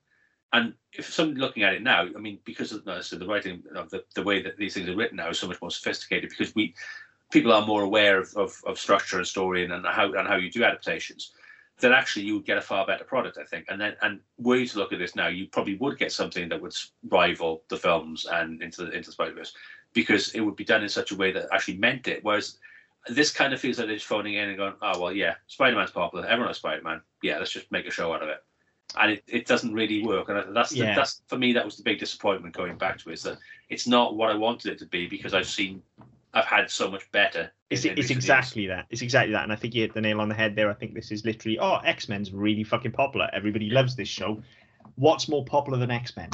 [0.52, 3.64] And if somebody looking at it now, I mean, because of no, so the writing
[3.76, 6.30] of the, the way that these things are written now is so much more sophisticated
[6.30, 6.76] because we
[7.32, 10.36] people are more aware of, of, of structure and story and, and how and how
[10.36, 11.32] you do adaptations
[11.80, 13.66] then actually you would get a far better product, I think.
[13.70, 16.50] And then, and were you to look at this now, you probably would get something
[16.50, 16.76] that would
[17.10, 19.54] rival the films and into the into Spider Verse,
[19.94, 22.24] because it would be done in such a way that actually meant it.
[22.24, 22.58] Whereas
[23.08, 25.76] this kind of feels like they're just phoning in and going, "Oh well, yeah, Spider
[25.78, 26.26] Man's popular.
[26.26, 27.02] Everyone knows Spider Man.
[27.24, 28.44] Yeah, let's just make a show out of it."
[29.00, 30.30] And it, it doesn't really work.
[30.30, 30.96] And that's the, Yeah.
[30.96, 33.38] that's for me that was the big disappointment going back to it, is that
[33.70, 35.82] it's not what I wanted it to be because I've seen
[36.34, 37.52] I've had so much better.
[37.70, 38.12] It's, it's years.
[38.12, 38.86] exactly that.
[38.90, 39.44] It's exactly that.
[39.44, 40.70] And I think you hit the nail on the head there.
[40.70, 43.30] I think this is literally, oh, X Men's really fucking popular.
[43.34, 44.42] Everybody loves this show.
[44.96, 46.30] What's more popular than X Men?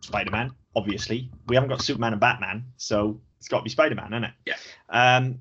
[0.00, 1.30] Spider Man, obviously.
[1.48, 4.32] We haven't got Superman and Batman, so it's got to be Spider Man, isn't it?
[4.46, 4.56] Yeah.
[4.88, 5.40] Um,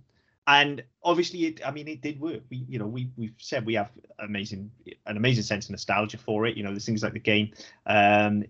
[0.50, 1.62] and obviously, it.
[1.64, 2.42] I mean, it did work.
[2.50, 4.72] We, you know, we we've said we have amazing,
[5.06, 6.58] an amazing sense of nostalgia for it.
[6.58, 7.54] You know, there's things like the game,
[7.86, 8.44] um,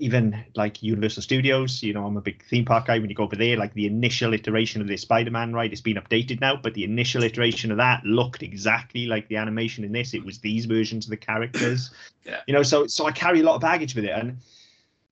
[0.00, 1.80] even like Universal Studios.
[1.80, 2.98] You know, I'm a big theme park guy.
[2.98, 5.96] When you go over there, like the initial iteration of the Spider-Man ride, it's been
[5.96, 10.12] updated now, but the initial iteration of that looked exactly like the animation in this.
[10.12, 11.90] It was these versions of the characters.
[12.26, 12.40] Yeah.
[12.46, 14.38] You know, so so I carry a lot of baggage with it, and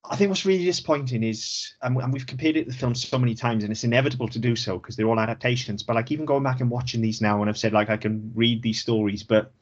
[0.09, 3.17] I think what's really disappointing is, and, and we've compared it to the film so
[3.17, 5.81] many times, and it's inevitable to do so because they're all adaptations.
[5.81, 8.31] But like even going back and watching these now, and I've said like I can
[8.35, 9.53] read these stories, but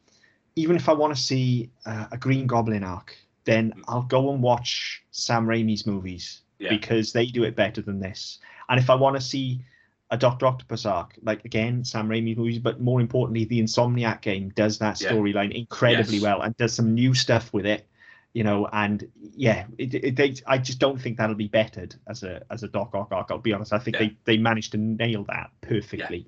[0.56, 3.16] even if I want to see uh, a Green Goblin arc,
[3.46, 6.70] then I'll go and watch Sam Raimi's movies Yeah.
[6.70, 8.40] because they do it better than this.
[8.68, 9.64] And if I want to see
[10.10, 14.50] a Doctor Octopus arc, like again Sam Raimi movies, but more importantly, the Insomniac game
[14.56, 15.12] does that Yeah.
[15.12, 16.24] storyline incredibly Yes.
[16.24, 17.88] well and does some new stuff with it.
[18.34, 22.24] You know, and yeah, it, it, they, I just don't think that'll be bettered as
[22.24, 23.28] a as a Doc Ock arc.
[23.30, 23.74] I'll be honest.
[23.74, 24.08] I think Yeah.
[24.08, 26.28] they they managed to nail that perfectly.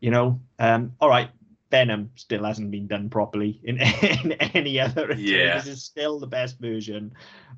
[0.00, 1.30] You know, um, all right.
[1.70, 5.12] Venom still hasn't been done properly in, in any other.
[5.14, 5.56] Yeah.
[5.56, 7.12] This is still the best version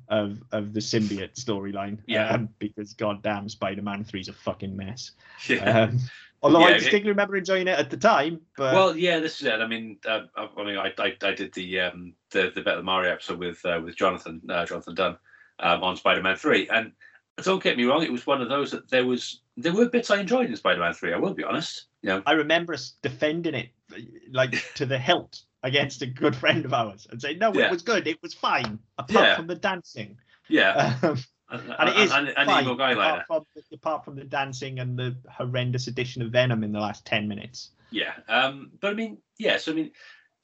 [0.09, 1.99] of of the symbiote storyline.
[2.07, 2.29] Yeah.
[2.29, 5.11] Um, because goddamn Spider-Man 3 is a fucking mess.
[5.47, 5.81] Yeah.
[5.81, 5.99] Um,
[6.43, 8.41] although Yeah, I it- distinctly remember enjoying it at the time.
[8.57, 9.53] But well, yeah, this is it.
[9.61, 12.83] I mean, uh, I, I mean, I, I, I did the um, the the Better
[12.83, 15.17] Mario episode with uh, with Jonathan uh, Jonathan Dunn
[15.59, 16.91] um, on Spider Man Three, and
[17.43, 20.09] don't get me wrong, it was one of those that there was there were bits
[20.11, 21.13] I enjoyed in Spider Man Three.
[21.13, 21.85] I will be honest.
[22.03, 23.69] You know, I remember us defending it
[24.31, 27.65] like to the hilt against a good friend of ours and say, no, Yeah.
[27.65, 29.35] it was good, it was fine, apart Yeah.
[29.35, 30.15] from the dancing.
[30.47, 31.17] Yeah, Um,
[31.49, 32.27] and, and it is and,
[32.77, 36.79] Guy apart, from, apart from the dancing and the horrendous addition of Venom in the
[36.79, 37.71] last 10 minutes.
[37.89, 39.57] Yeah, um, but I mean, yeah.
[39.57, 39.91] So I mean,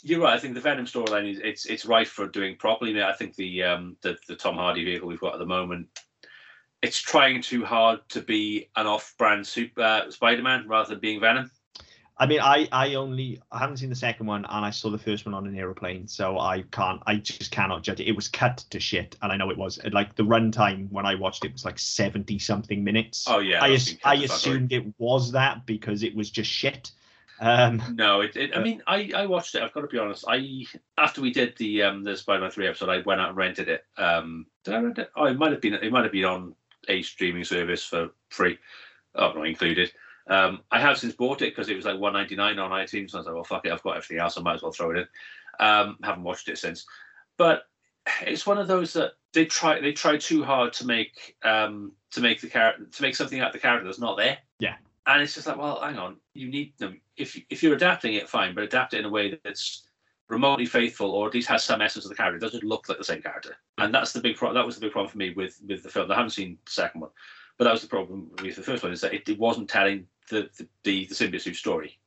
[0.01, 0.33] you're right.
[0.33, 3.01] I think the Venom storyline is it's it's rife for doing properly.
[3.01, 5.87] I, I think the um the, the Tom Hardy vehicle we've got at the moment,
[6.81, 11.51] it's trying too hard to be an off-brand super uh, Spider-Man rather than being Venom.
[12.23, 14.97] I mean, I, I only I haven't seen the second one, and I saw the
[14.97, 18.07] first one on an aeroplane, so I can't, I just cannot judge it.
[18.07, 19.77] It was cut to shit, and I know it was.
[19.91, 23.25] Like the runtime when I watched it was like seventy something minutes.
[23.27, 26.91] Oh yeah, I, as- I assumed it was that because it was just shit.
[27.41, 29.61] Um, No, it, it, I mean, I, I watched it.
[29.61, 30.23] I've got to be honest.
[30.25, 30.63] I
[30.97, 33.83] after we did the um the Spider-Man three episode, I went out and rented it.
[33.97, 35.11] Um, did I rent it?
[35.17, 36.55] Oh, it might have been it might have been on
[36.87, 38.59] a streaming service for free,
[39.15, 39.91] oh not included.
[40.27, 43.11] Um, I have since bought it because it was like one ninety nine on iTunes.
[43.11, 44.37] So I was like, well, fuck it, I've got everything else.
[44.37, 45.07] I might as well throw it in.
[45.59, 46.85] Um, haven't watched it since,
[47.37, 47.63] but
[48.21, 52.21] it's one of those that they try they try too hard to make um to
[52.21, 54.37] make the character to make something out of the character that's not there.
[54.59, 54.75] Yeah.
[55.05, 57.01] And it's just like, well, hang on, you need them.
[57.17, 59.83] If if you're adapting it, fine, but adapt it in a way that's
[60.29, 62.37] remotely faithful, or at least has some essence of the character.
[62.37, 64.55] It doesn't look like the same character, and that's the big problem.
[64.55, 66.11] That was the big problem for me with with the film.
[66.11, 67.11] I haven't seen the second one,
[67.57, 70.07] but that was the problem with the first one is that it, it wasn't telling
[70.29, 71.97] the the the, the symbiote suit story,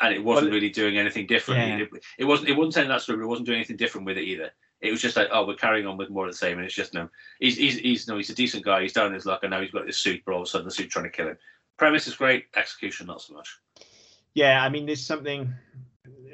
[0.00, 1.60] and it wasn't Well, really doing anything different.
[1.60, 1.76] yeah.
[1.78, 1.88] It,
[2.18, 3.18] it wasn't it wasn't telling that story.
[3.18, 4.50] But it wasn't doing anything different with it either.
[4.80, 6.74] It was just like, oh, we're carrying on with more of the same, and it's
[6.74, 7.08] just no.
[7.40, 8.82] He's he's he's no, he's a decent guy.
[8.82, 10.66] He's down his luck, and now he's got this suit, but all of a sudden
[10.66, 11.38] the suit trying to kill him.
[11.76, 13.58] Premise is great, execution not so much.
[14.34, 15.52] yeah, I mean, there's something.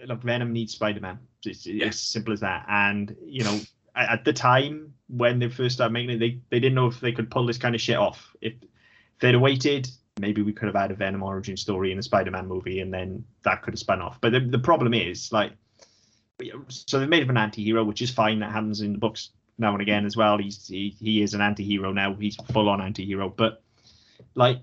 [0.06, 1.18] Look, Venom needs Spider-Man.
[1.44, 1.86] It's, it's Yeah.
[1.86, 2.64] as simple as that.
[2.68, 3.60] And you know,
[3.94, 7.12] at the time when they first started making it, they they didn't know if they
[7.12, 8.34] could pull this kind of shit off.
[8.40, 8.68] If, if
[9.20, 9.88] they'd waited,
[10.20, 13.24] maybe we could have had a Venom origin story in a Spider-Man movie, and then
[13.42, 14.20] that could have spun off.
[14.20, 15.52] But the, the problem is, like,
[16.68, 18.38] so they've made him an anti-hero, which is fine.
[18.40, 20.38] That happens in the books now and again as well.
[20.38, 22.14] He's he, he is an anti-hero now.
[22.14, 23.62] He's full-on anti-hero, but
[24.34, 24.60] like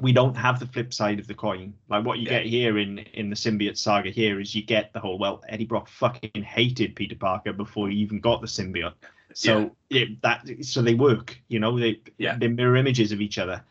[0.00, 1.72] we don't have the flip side of the coin.
[1.88, 2.40] Like what you Yeah.
[2.40, 5.66] get here in in the symbiote saga here is you get the whole well Eddie
[5.66, 8.94] Brock fucking hated Peter Parker before he even got the symbiote.
[9.34, 12.36] So it, that so they work, you know, they Yeah.
[12.38, 13.62] they're mirror images of each other,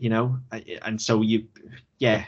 [0.00, 0.38] you know,
[0.82, 1.46] and so you
[1.98, 2.24] yeah,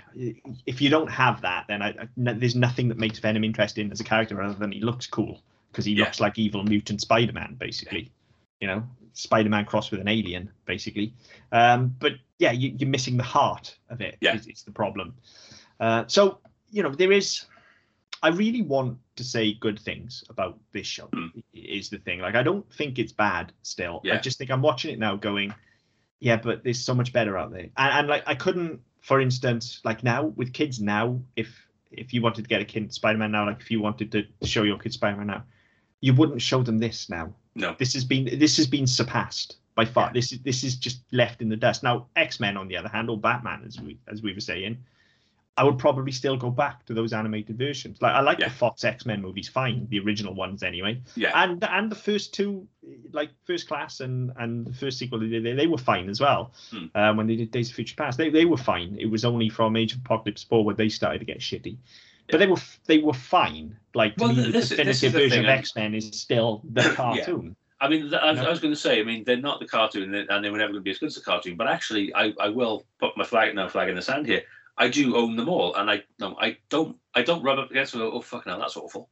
[0.67, 3.91] if you don't have that, then I, I- no- there's nothing that makes Venom interesting
[3.91, 6.05] as a character other than he looks cool because he Yeah.
[6.05, 8.13] looks like evil mutant Spider-Man basically,
[8.61, 8.83] you know,
[9.15, 11.15] Spider-Man crossed with an alien basically.
[11.51, 14.19] Um, but yeah, you, you're missing the heart of it.
[14.21, 14.35] Yeah.
[14.37, 15.15] is, is the problem.
[15.81, 16.39] Uh, so
[16.71, 17.47] you know there is.
[18.25, 21.09] I really want to say good things about this show.
[21.13, 21.29] Hmm.
[21.55, 23.53] Is the thing like I don't think it's bad.
[23.63, 25.53] Still, I just think I'm watching it now, going,
[26.23, 27.69] yeah, but there's so much better out there.
[27.77, 31.49] And, and like I couldn't, for instance, like now with kids now, if
[31.91, 34.63] if you wanted to get a kid Spider-Man now, like if you wanted to show
[34.63, 35.43] your kid Spider-Man now,
[36.01, 37.75] you wouldn't show them this now No.
[37.77, 40.07] this has been this has been surpassed by far.
[40.07, 40.13] Yeah.
[40.13, 41.83] This is this is just left in the dust.
[41.83, 44.79] Now X Men, on the other hand, or Batman, as we as we were saying,
[45.59, 48.01] I would probably still go back to those animated versions.
[48.01, 48.49] Like I like Yeah.
[48.49, 51.33] the Fox X Men movies, fine, the original ones anyway, Yeah.
[51.43, 52.67] and and the first two,
[53.13, 56.53] like First Class and and the first sequel they they, they were fine as well.
[56.71, 56.87] Hmm.
[56.95, 58.97] Um, when they did Days of Future Past, they they were fine.
[58.99, 61.77] It was only from Age of Apocalypse Four where they started to get shitty.
[62.31, 63.77] But they were they were fine.
[63.95, 66.07] Like Well, me, th- the this- is definitive the version thing, of X Men is
[66.19, 66.95] still the Yeah.
[66.95, 67.57] cartoon.
[67.79, 68.45] I mean, th- I, No.
[68.47, 70.73] I was going to say, I mean, they're not the cartoon, and they were never
[70.73, 71.57] going to be as good as the cartoon.
[71.57, 74.43] But actually, I, I will put my flag no flag in the sand here.
[74.79, 77.93] I do own them all, and I no, I don't I don't rub up against
[77.93, 78.03] them.
[78.03, 79.09] and go, Oh fuck, no, that's awful.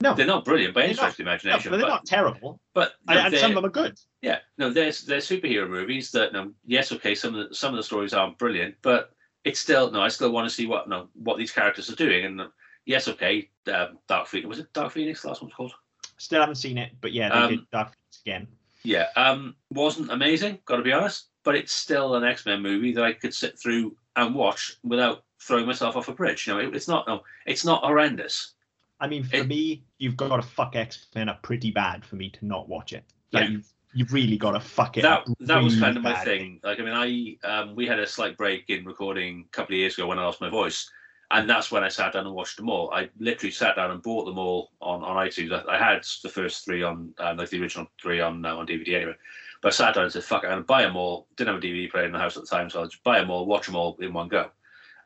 [0.00, 0.14] No.
[0.14, 1.70] they're not brilliant by any They're stretch of the No, imagination.
[1.70, 4.00] but they're but not terrible, but and, no, and some of them are good.
[4.20, 7.76] Yeah, no, there's there's superhero movies that no, yes, okay, some of the some of
[7.76, 9.12] the stories aren't brilliant, but
[9.44, 12.24] it's still no, I still want to see what no what these characters are doing,
[12.24, 12.40] and
[12.84, 15.22] yes, okay, um, Dark Phoenix was it Dark Phoenix?
[15.22, 15.72] The last one's called.
[16.16, 18.48] Still haven't seen it, but yeah, they Um, did Dark Phoenix again.
[18.84, 22.92] Yeah, um, wasn't amazing, got to be honest, but it's still an X Men movie
[22.94, 26.46] that I could sit through and watch without throwing myself off a bridge.
[26.46, 28.54] You know, it, it's not no, it's not horrendous.
[29.00, 32.16] I mean, for it- me, you've got to fuck X Men up pretty bad for
[32.16, 33.04] me to not watch it.
[33.32, 33.50] Like Yeah.
[33.50, 35.24] you've, you've really got to fuck it that up.
[35.40, 36.60] that was really kind of my thing.
[36.62, 39.78] Like, I mean, I um, we had a slight break in recording a couple of
[39.78, 40.88] years ago when I lost my voice,
[41.32, 42.92] and that's when I sat down and watched them all.
[42.92, 45.52] I literally sat down and bought them all on, on iTunes.
[45.66, 48.66] I, I had the first three on, um, like the original three on uh, on
[48.66, 49.16] DVD anyway.
[49.62, 51.66] But I sat down and said, "Fuck, I'm gonna buy them all." Didn't have a
[51.66, 53.66] DVD player in the house at the time, so I'll just buy them all, watch
[53.66, 54.50] them all in one go,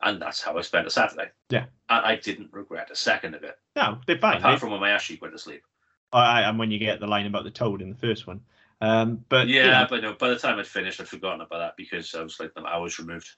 [0.01, 1.29] and that's how I spent a Saturday.
[1.49, 1.65] Yeah.
[1.89, 4.37] and I didn't regret a second of it, No, they're fine.
[4.37, 5.63] apart They- from when my ass went to sleep.
[6.11, 8.41] I, and when you get the line about the toad in the first one.
[8.79, 11.59] Um, but you yeah, know, but no, by the time I'd finished, I'd forgotten about
[11.59, 13.29] that because I was like the hours removed.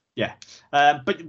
[0.73, 1.21] Uh, but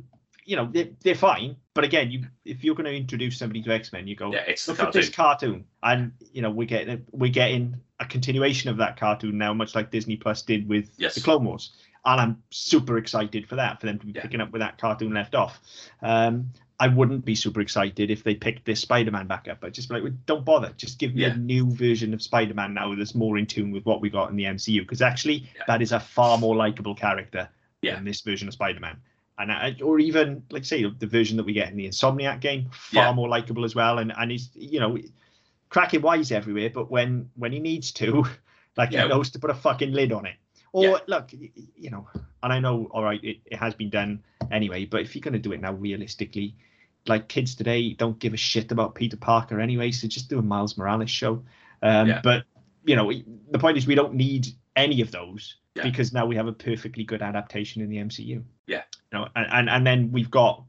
[0.44, 1.56] you know they're, they're fine.
[1.74, 4.40] But again, you if you're going to introduce somebody to X Men, you go Yeah,
[4.40, 8.70] it's the look at this cartoon, and you know we're getting we're getting a continuation
[8.70, 11.14] of that cartoon now, much like Disney Plus did with Yes.
[11.14, 11.72] the Clone Wars.
[12.04, 14.22] And I'm super excited for that, for them to be Yeah.
[14.22, 15.60] picking up where that cartoon left off.
[16.02, 19.62] Um, I wouldn't be super excited if they picked this Spider-Man back up.
[19.62, 20.72] I'd just be like, well, don't bother.
[20.78, 21.34] Just give me Yeah.
[21.34, 24.36] a new version of Spider-Man now that's more in tune with what we got in
[24.36, 24.80] the MCU.
[24.80, 25.64] Because actually, Yeah.
[25.66, 27.50] that is a far more likable character
[27.82, 27.96] Yeah.
[27.96, 28.96] than this version of Spider-Man.
[29.38, 32.70] And I, or even like say the version that we get in the Insomniac game,
[32.72, 33.98] far more likable as well.
[33.98, 34.96] And and he's you know
[35.70, 38.24] cracking wise everywhere, but when when he needs to,
[38.76, 39.04] like Yeah.
[39.04, 40.34] he knows to put a fucking lid on it.
[40.72, 40.96] Or Yeah.
[41.06, 42.06] look, you know,
[42.42, 45.32] and I know, all right, it, it has been done anyway, but if you're going
[45.32, 46.54] to do it now realistically,
[47.06, 50.42] like kids today don't give a shit about Peter Parker anyway, so just do a
[50.42, 51.42] Miles Morales show.
[51.82, 52.20] Um, Yeah.
[52.22, 52.44] But,
[52.84, 53.10] you know,
[53.50, 55.82] the point is we don't need any of those Yeah.
[55.82, 58.42] because now we have a perfectly good adaptation in the MCU.
[58.66, 58.82] Yeah.
[59.12, 60.64] You know, and, and, and then we've got,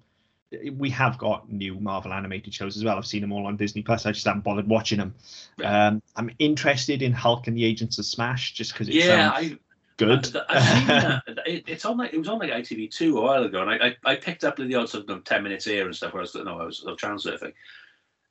[0.73, 2.97] we have got new Marvel animated shows as well.
[2.97, 4.05] I've seen them all on Disney Plus.
[4.05, 5.15] I just haven't bothered watching them.
[5.57, 5.87] Yeah.
[5.87, 9.57] Um, I'm interested in Hulk and the Agents of Smash just because it Yeah, I,
[9.97, 10.35] good.
[10.35, 11.23] I- I've seen that.
[11.45, 14.11] It, it's on like it was on like ITV2 a while ago, and I, I,
[14.11, 16.13] I picked up the odds of them ten minutes here and stuff.
[16.13, 17.53] Where I was no, I was, I was channel surfing,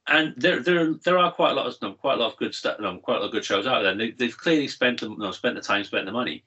[0.07, 2.55] and there there there are quite a lot of no, quite a lot of good
[2.55, 3.93] stuff, no, quite a lot of good shows out there.
[3.93, 6.45] And they, they've clearly spent the no, spent the time, spent the money.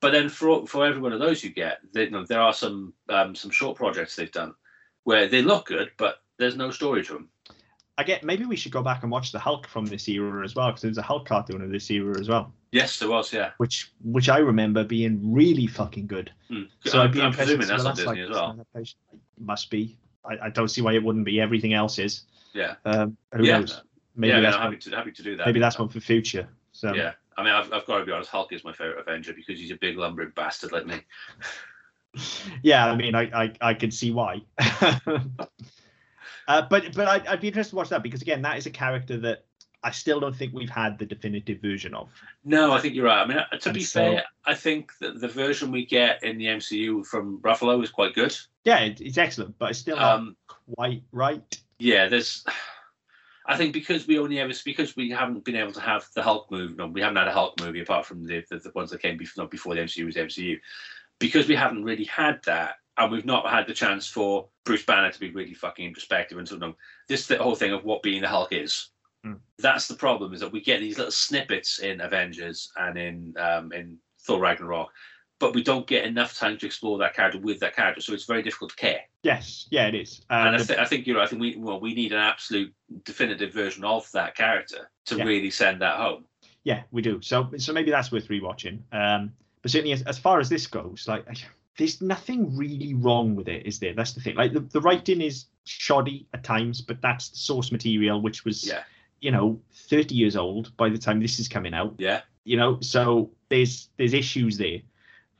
[0.00, 2.52] But then for for every one of those you get, they, you know, there are
[2.52, 4.54] some um, some short projects they've done
[5.04, 7.28] where they look good, but there's no story to them.
[7.96, 10.56] I get maybe we should go back and watch the Hulk from this era as
[10.56, 13.52] well because there's a Hulk cartoon of this era as well, Yes, there was, yeah.
[13.58, 16.32] which which I remember being really fucking good.
[16.48, 16.62] Hmm.
[16.84, 18.66] So I'm, I'd be I'm presuming that's on Disney like as well.
[19.38, 19.96] Must be.
[20.24, 21.40] I, I don't see why it wouldn't be.
[21.40, 22.22] Everything else is.
[22.52, 23.82] Yeah, Um, who yeah, knows?
[24.16, 24.38] Maybe yeah.
[24.38, 25.46] I that's I'm one, happy to happy to do that.
[25.46, 26.48] maybe that's one for future.
[26.72, 28.30] So Yeah, I mean, I've, I've got to be honest.
[28.30, 30.96] Hulk is my favorite Avenger because he's a big lumbering bastard like me.
[32.62, 34.42] yeah, I mean, I I, I can see why.
[36.46, 38.70] uh, but but I'd, I'd be interested to watch that because again, that is a
[38.70, 39.44] character that
[39.82, 42.08] I still don't think we've had the definitive version of.
[42.44, 43.22] No, I think you're right.
[43.22, 46.22] I mean, uh, to And be so- fair, I think that the version we get
[46.22, 48.36] in the MCU from Ruffalo is quite good.
[48.64, 50.36] Yeah, it, it's excellent, but it's still not Um,
[50.74, 51.60] quite right.
[51.78, 52.44] yeah, there's.
[53.46, 56.50] I think because we only ever because we haven't been able to have the Hulk
[56.50, 56.74] movie.
[56.76, 59.18] No, we haven't had a Hulk movie apart from the the, the ones that came
[59.18, 60.58] before, not before the MCU was MCU.
[61.24, 65.10] Because we haven't really had that, and we've not had the chance for Bruce Banner
[65.10, 66.74] to be really fucking introspective and sort of
[67.08, 68.90] this the whole thing of what being the Hulk is.
[69.24, 69.34] Hmm.
[69.58, 73.72] That's the problem is that we get these little snippets in Avengers and in um,
[73.72, 73.96] in
[74.26, 74.90] Thor Ragnarok,
[75.38, 78.24] but we don't get enough time to explore that character with that character, so it's
[78.26, 79.00] very difficult to care.
[79.22, 80.20] Yes, yeah, it is.
[80.28, 81.24] And Um, I, th- I think you're right.
[81.24, 82.70] I think we well we need an absolute
[83.04, 85.24] definitive version of that character to Yeah.
[85.24, 86.26] really send that home.
[86.64, 87.20] yeah, we do.
[87.22, 88.80] So so maybe that's worth rewatching.
[88.92, 89.32] Um,
[89.64, 91.24] but certainly as, as far as this goes, like
[91.78, 93.94] there's nothing really wrong with it, is there?
[93.94, 94.36] That's the thing.
[94.36, 98.66] Like the, the writing is shoddy at times, but that's the source material, which was
[98.66, 98.82] Yeah.
[99.20, 99.58] you know
[99.88, 101.94] 30 years old by the time this is coming out.
[101.98, 104.80] Yeah, You know, so there's there's issues there.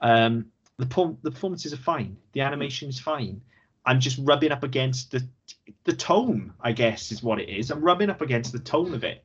[0.00, 0.46] Um,
[0.78, 2.16] the perform- the performances are fine.
[2.32, 3.42] The animation is fine.
[3.86, 5.22] I'm just rubbing up against the
[5.84, 7.70] the tone, I guess, is what it is.
[7.70, 9.22] I'm rubbing up against the tone of it.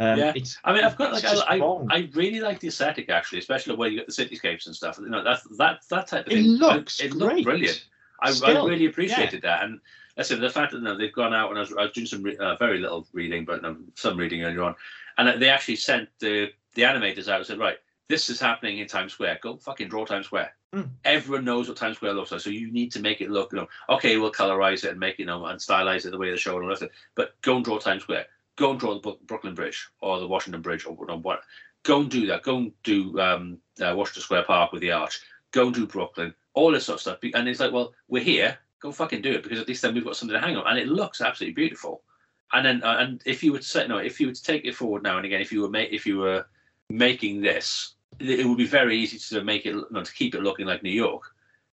[0.00, 0.32] Um, Yeah.
[0.34, 1.88] It's, I mean, I've got like I, I, wrong.
[1.90, 4.98] I really like the aesthetic actually, especially where you get the cityscapes and stuff.
[4.98, 6.46] You know, that that that type of It thing.
[6.46, 7.44] looks I, it great.
[7.44, 7.84] brilliant.
[8.20, 9.80] I, I really appreciated that, and
[10.16, 12.06] listen, the fact that you know, they've gone out and I was, I was doing
[12.06, 14.74] some re- uh, very little reading, but um, some reading earlier on,
[15.18, 17.76] and they actually sent the the animators out and said, right,
[18.08, 19.38] this is happening in Times Square.
[19.42, 20.52] Go fucking draw Times Square.
[20.74, 20.90] Mm.
[21.04, 23.58] Everyone knows what Times Square looks like, so you need to make it look, you
[23.58, 26.30] know, okay, we'll colorize it and make it, you know, and stylize it the way
[26.30, 26.94] the show and all the rest of it.
[27.14, 28.26] But go and draw Times Square.
[28.58, 31.40] Go and draw the Brooklyn Bridge or the Washington Bridge or you know, what.
[31.84, 32.42] Go and do that.
[32.42, 35.20] Go and do um, uh, Washington Square Park with the arch.
[35.52, 36.34] Go and do Brooklyn.
[36.54, 37.18] All this sort of stuff.
[37.34, 38.58] And it's like, well, we're here.
[38.80, 40.78] Go fucking do it because at least then we've got something to hang on, and
[40.78, 42.02] it looks absolutely beautiful.
[42.52, 45.02] And then, uh, and if you to say, no, if you to take it forward
[45.02, 46.46] now and again, if you were ma- if you were
[46.88, 50.66] making this, it would be very easy to make it, no, to keep it looking
[50.66, 51.22] like New York,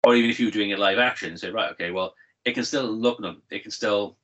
[0.04, 2.16] or even if you were doing it live action, say, right, okay, well,
[2.46, 4.18] it can still look, no, it can still,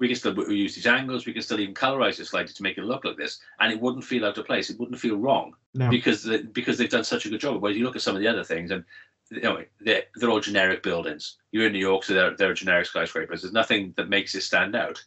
[0.00, 2.78] we can still use these angles, we can still even colorize it slightly to make
[2.78, 5.54] it look like this, and it wouldn't feel out of place, it wouldn't feel wrong
[5.74, 5.90] no.
[5.90, 7.60] because the, because they've done such a good job.
[7.60, 8.84] Whereas you look at some of the other things, and
[9.30, 11.36] you know they're, they're all generic buildings.
[11.52, 13.42] You're in New York, so they're they're generic skyscrapers.
[13.42, 15.04] There's nothing that makes it stand out.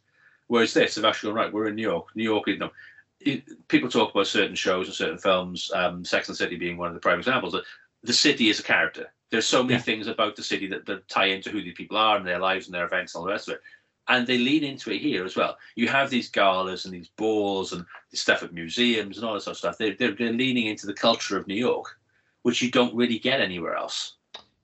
[0.47, 1.53] Whereas this, they've actually gone right.
[1.53, 2.07] We're in New York.
[2.15, 2.71] New York, you know,
[3.19, 6.77] it, people talk about certain shows and certain films, um, Sex and the City being
[6.77, 7.53] one of the prime examples.
[7.53, 7.63] That
[8.03, 9.11] the city is a character.
[9.31, 9.81] There's so many Yeah.
[9.81, 12.67] things about the city that, that tie into who these people are and their lives
[12.67, 13.61] and their events and all the rest of it.
[14.09, 15.57] And they lean into it here as well.
[15.75, 19.45] You have these galas and these balls and this stuff at museums and all this
[19.45, 19.77] sort of stuff.
[19.77, 21.97] They're, they're, they're leaning into the culture of New York,
[22.41, 24.15] which you don't really get anywhere else.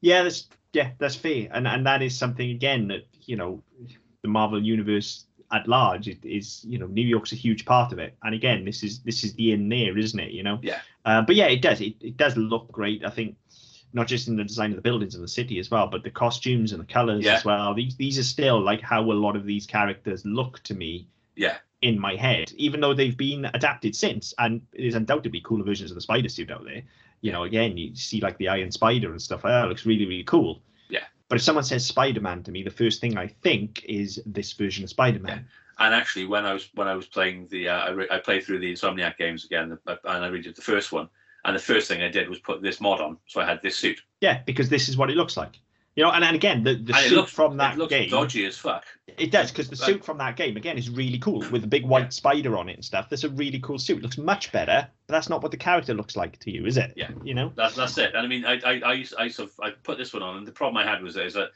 [0.02, 3.62] Yeah, that's yeah, that's fair, and and that is something again that you know,
[4.22, 8.00] the Marvel universe at large it is you know New York's a huge part of
[8.00, 10.32] it, and again this is this is the in there, isn't it?
[10.32, 10.60] You know.
[10.62, 10.80] Yeah.
[11.06, 11.82] Uh, but yeah, it does.
[11.82, 13.04] It, it does look great.
[13.04, 13.36] I think
[13.94, 16.12] not just in the design of the buildings and the city as well, but the
[16.12, 17.36] costumes and the colors Yeah.
[17.36, 17.74] as well.
[17.74, 21.58] These these are still like how a lot of these characters look to me Yeah,
[21.82, 25.96] in my head, even though they've been adapted since, and there's undoubtedly cooler versions of
[25.96, 26.84] the spider suit out there.
[27.22, 29.66] You know, again, you see like the Iron Spider and stuff like that.
[29.66, 30.62] It looks really, really cool.
[30.90, 31.04] Yeah.
[31.28, 34.84] But if someone says Spider-Man to me, the first thing I think is this version
[34.84, 35.46] of Spider-Man.
[35.80, 38.44] and actually when I was when I was playing the uh, I, re- I played
[38.44, 41.10] through the Insomniac games again, uh, and I redid the first one.
[41.46, 43.78] And the first thing I did was put this mod on, so I had this
[43.78, 44.02] suit.
[44.22, 45.60] Yeah, because this is what it looks like.
[45.96, 48.10] You know, and, and again, the, the and suit looks from that it looks game,
[48.10, 48.86] dodgy as fuck.
[49.18, 51.68] it does because the Like- suit from that game again is really cool with the
[51.68, 53.10] big white spider on it and stuff.
[53.10, 53.98] That's a really cool suit.
[53.98, 56.78] It looks much better, but that's not what the character looks like to you, is
[56.78, 56.94] it?
[56.96, 57.10] Yeah.
[57.24, 57.52] You know.
[57.56, 58.14] That's that's it.
[58.16, 60.38] And I mean, I I I, used, I sort of I put this one on,
[60.38, 61.50] and the problem I had was is that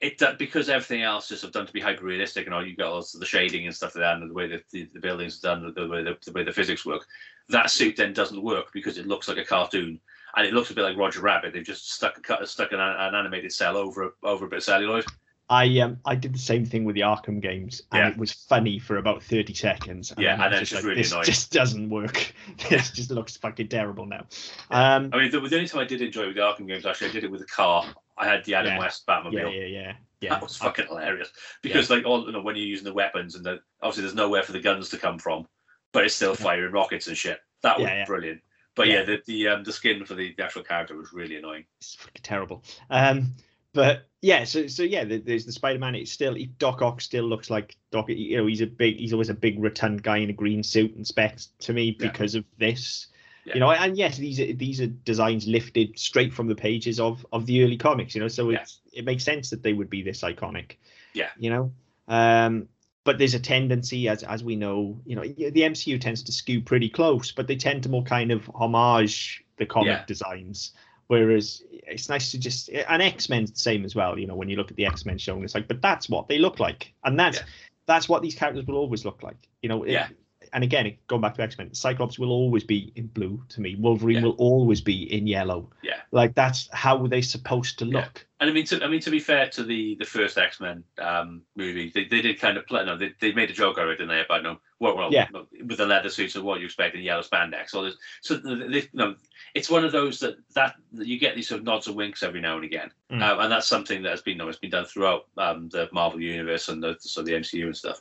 [0.00, 2.76] it because everything else is sort of done to be hyper realistic, and all you
[2.76, 5.38] got also the shading and stuff like that, and the way that the, the buildings
[5.42, 7.06] are done, the way the, the way the physics work.
[7.48, 10.00] That suit then doesn't work because it looks like a cartoon,
[10.36, 11.52] and it looks a bit like Roger Rabbit.
[11.52, 14.58] They've just stuck a cut, stuck an, an animated cell over a, over a bit
[14.58, 15.04] of celluloid.
[15.48, 18.08] I um I did the same thing with the Arkham games, and Yeah.
[18.10, 20.12] it was funny for about thirty seconds.
[20.18, 21.24] Yeah, I and then it's just really this annoying.
[21.24, 22.32] just doesn't work.
[22.68, 24.26] this just looks fucking terrible now.
[24.72, 27.10] Um, I mean, the, the only time I did enjoy with the Arkham games, actually,
[27.10, 27.84] I did it with a car.
[28.18, 28.78] I had the Adam Yeah.
[28.80, 29.34] West Batmobile.
[29.34, 30.30] yeah, yeah, yeah, yeah.
[30.30, 31.28] That was fucking hilarious
[31.62, 34.42] because, like, all you know, when you're using the weapons and the, obviously there's nowhere
[34.42, 35.46] for the guns to come from,
[35.92, 37.38] but it's still firing rockets and shit.
[37.62, 38.04] That was Yeah, yeah.
[38.06, 38.40] brilliant.
[38.74, 39.02] But yeah, Yeah.
[39.04, 41.64] the the um the skin for the, the actual character was really annoying.
[41.80, 42.62] it's terrible.
[42.90, 43.32] Um,
[43.72, 45.94] but yeah, so so yeah, there- there's the Spider-Man.
[45.94, 48.06] It's still Doc Ock still looks like Doc.
[48.08, 50.94] You know, he's a big, he's always a big rotund guy in a green suit
[50.94, 53.08] and specs to me because of this.
[53.44, 57.24] You know, and yes, these are these are designs lifted straight from the pages of
[57.32, 58.14] of the early comics.
[58.14, 58.64] You know, so Yeah.
[58.92, 60.72] it makes sense that they would be this iconic.
[61.14, 61.30] Yeah.
[61.38, 61.72] You know,
[62.08, 62.68] um,
[63.06, 66.60] but there's a tendency, as as we know, you know, the MCU tends to skew
[66.60, 70.04] pretty close, but they tend to more kind of homage the comic Yeah.
[70.06, 70.72] designs.
[71.06, 74.18] Whereas it's nice to just and X Men's the same as well.
[74.18, 76.08] You know, when you look at the X Men show, and it's like, but that's
[76.10, 77.44] what they look like, and that's Yeah.
[77.86, 79.38] that's what these characters will always look like.
[79.62, 80.08] You know, it- Yeah.
[80.56, 83.76] And again, going back to X Men, Cyclops will always be in blue to me.
[83.78, 84.22] Wolverine Yeah.
[84.22, 85.70] will always be in yellow.
[85.82, 86.00] Yeah.
[86.12, 87.98] like that's how they're supposed to Yeah.
[87.98, 88.26] look.
[88.40, 90.82] And I mean, to I mean, to be fair to the the first X Men
[90.98, 92.84] um, movie, they, they did kind of play.
[92.86, 94.20] No, they, they made a joke out of it, didn't they?
[94.20, 95.28] About no, well, well, Yeah.
[95.64, 97.74] with the leather suits and what you expect in yellow spandex.
[97.74, 99.14] All this, so they, you know,
[99.54, 102.40] it's one of those that that, you get these sort of nods and winks every
[102.40, 103.22] now and again, Mm.
[103.22, 105.88] um, and that's something that has been, you know, it's been done throughout um, the
[105.92, 108.00] Marvel universe and the so the MCU and stuff,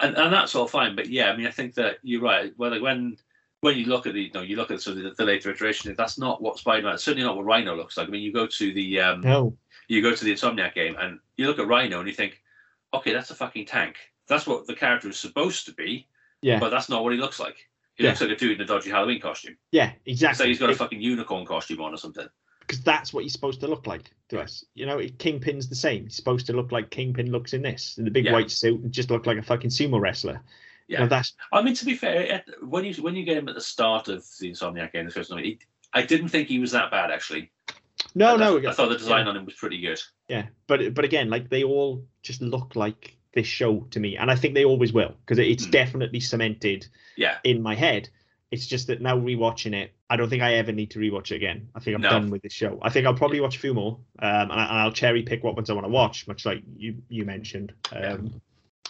[0.00, 0.96] and and that's all fine.
[0.96, 2.52] But yeah, I mean, I think that you're right.
[2.56, 3.16] Well, like when
[3.60, 5.50] when you look at the, you know, you look at sort of the, the later
[5.50, 6.98] iteration, that's not what Spider-Man.
[6.98, 8.08] Certainly not what Rhino looks like.
[8.08, 9.56] I mean, you go to the um, No,
[9.88, 12.42] you go to the Insomniac game and you look at Rhino and you think,
[12.92, 13.96] okay, that's a fucking tank.
[14.28, 16.06] That's what the character is supposed to be,
[16.42, 17.56] yeah, but that's not what he looks like.
[17.94, 18.10] He Yeah.
[18.10, 19.56] looks like a dude in a dodgy Halloween costume.
[19.72, 20.36] yeah, exactly.
[20.44, 22.26] So he's got a fucking unicorn costume on or something.
[22.66, 24.64] Because that's what he's supposed to look like to us.
[24.74, 26.04] You know, Kingpin's the same.
[26.04, 28.32] He's supposed to look like Kingpin looks in this, in the big Yeah.
[28.32, 30.40] white suit, and just look like a fucking sumo wrestler.
[30.88, 31.00] You Yeah.
[31.00, 33.60] know, that's I mean, to be fair, when you when you get him at the
[33.60, 35.58] start of the Insomniac game, the first one, he,
[35.92, 37.50] I didn't think he was that bad actually.
[38.14, 38.58] no, I, no.
[38.68, 40.00] I thought the design on him was pretty good.
[40.28, 44.30] Yeah, but but again, like they all just look like this show to me, and
[44.30, 45.70] I think they always will because it's Hmm.
[45.70, 46.86] definitely cemented
[47.16, 48.08] Yeah, in my head.
[48.54, 51.36] It's just that now rewatching it, I don't think I ever need to rewatch it
[51.36, 51.68] again.
[51.74, 52.10] I think I'm No.
[52.10, 52.78] done with this show.
[52.82, 55.42] I think I'll probably watch a few more, um, and, I, and I'll cherry pick
[55.42, 57.72] what ones I want to watch, much like you you mentioned.
[57.92, 58.40] Um,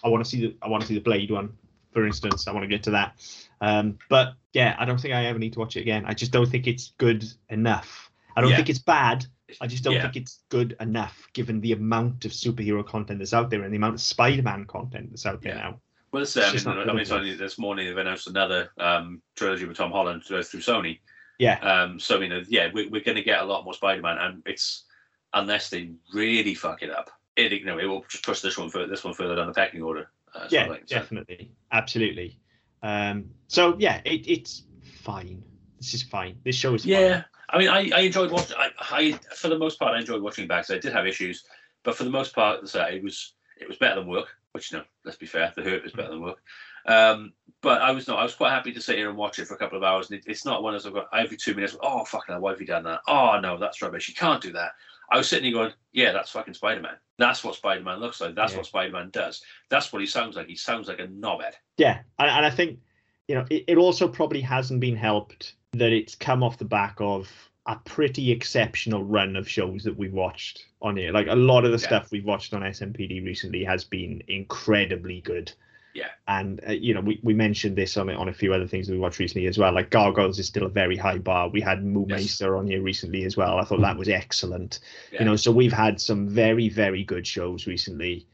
[0.04, 1.56] I want to see the I want to see the Blade one,
[1.92, 2.46] for instance.
[2.46, 3.14] I want to get to that.
[3.62, 6.04] Um, but yeah, I don't think I ever need to watch it again.
[6.06, 8.10] I just don't think it's good enough.
[8.36, 8.56] I don't Yeah.
[8.56, 9.24] think it's bad.
[9.62, 10.02] I just don't Yeah.
[10.02, 13.76] think it's good enough given the amount of superhero content that's out there and the
[13.78, 15.62] amount of Spider-Man content that's out there Yeah.
[15.62, 15.80] now.
[16.14, 19.20] Well, it's, It's I mean, not I mean, it's this morning they've announced another um,
[19.34, 21.00] trilogy with Tom Holland uh, through Sony.
[21.40, 21.58] Yeah.
[21.58, 24.42] Um, so you know, yeah, we, we're going to get a lot more Spider-Man, and
[24.46, 24.84] it's
[25.32, 28.70] unless they really fuck it up, it you know it will just push this one
[28.70, 30.08] further, this one further down the pecking order.
[30.32, 30.82] Uh, yeah, thing.
[30.86, 32.38] So, definitely, absolutely.
[32.84, 34.62] Um, so yeah, it, it's
[35.02, 35.42] fine.
[35.78, 36.38] This is fine.
[36.44, 37.12] This show is yeah.
[37.12, 37.24] fine.
[37.48, 38.56] I mean, I, I enjoyed watching.
[38.56, 40.64] I, I for the most part, I enjoyed watching back.
[40.66, 41.44] So I did have issues,
[41.82, 44.28] but for the most part, so it was it was better than work.
[44.54, 46.40] Which no, let's be fair, the hurt is better than work.
[46.86, 48.20] Um, but I was not.
[48.20, 50.10] I was quite happy to sit here and watch it for a couple of hours.
[50.10, 51.76] And it, it's not one of those I've got every two minutes.
[51.82, 53.00] Oh fucking hell, why have you done that?
[53.08, 54.08] Oh no, that's rubbish.
[54.08, 54.70] You can't do that.
[55.10, 56.94] I was sitting here going, yeah, that's fucking Spider Man.
[57.18, 58.36] That's what Spider Man looks like.
[58.36, 58.58] That's Yeah.
[58.58, 59.42] what Spider Man does.
[59.70, 60.46] That's what he sounds like.
[60.46, 61.54] He sounds like a knobhead.
[61.76, 62.78] Yeah, and, and I think
[63.26, 66.94] you know it, it also probably hasn't been helped that it's come off the back
[67.00, 67.28] of
[67.66, 71.12] a pretty exceptional run of shows that we've watched on here.
[71.12, 71.86] Like a lot of the Yeah.
[71.86, 75.50] stuff we've watched on SMPD recently has been incredibly good.
[75.94, 76.08] Yeah.
[76.26, 78.92] And uh, you know, we, we mentioned this on on a few other things that
[78.92, 79.72] we watched recently as well.
[79.72, 81.48] Like Gargoyles is still a very high bar.
[81.48, 82.42] We had Moo Yes.
[82.42, 83.58] On here recently as well.
[83.58, 84.80] I thought that was excellent.
[85.12, 85.20] Yeah.
[85.20, 88.26] You know, so we've had some very very good shows recently,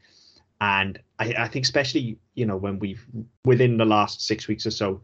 [0.59, 3.05] and I, I think especially you know when we've
[3.45, 5.01] within the last six weeks or so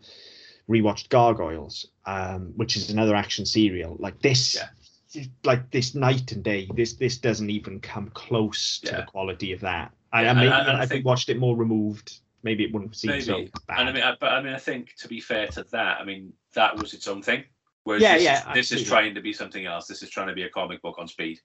[0.69, 3.95] rewatched Gargoyles, um, which is another action serial.
[3.99, 5.23] Like this, Yeah.
[5.43, 6.67] like this night and day.
[6.75, 8.97] This this doesn't even come close to Yeah.
[9.01, 9.91] the quality of that.
[10.11, 12.19] I, Yeah, I and- maybe and I I think watched it more removed.
[12.43, 13.79] Maybe it wouldn't seem so bad.
[13.79, 16.03] And I mean, I, but I mean, I think to be fair to that, I
[16.05, 17.43] mean, that was its own thing.
[17.83, 19.87] Whereas Yeah, this, yeah, is, this is trying to be something else.
[19.87, 21.39] This is trying to be a comic book on speed.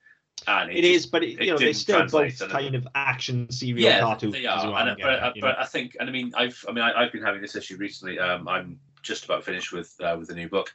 [0.47, 3.51] And it just- is, but it, it you know, they're still both kind of action
[3.51, 4.33] serial yeah, cartoons.
[4.35, 4.65] they are.
[4.71, 5.49] well, and, but, guess, you know.
[5.49, 7.77] but I think, and I mean, I've, I mean, I, I've been having this issue
[7.77, 8.19] recently.
[8.19, 10.73] Um, I'm just about finished with uh, with the new book,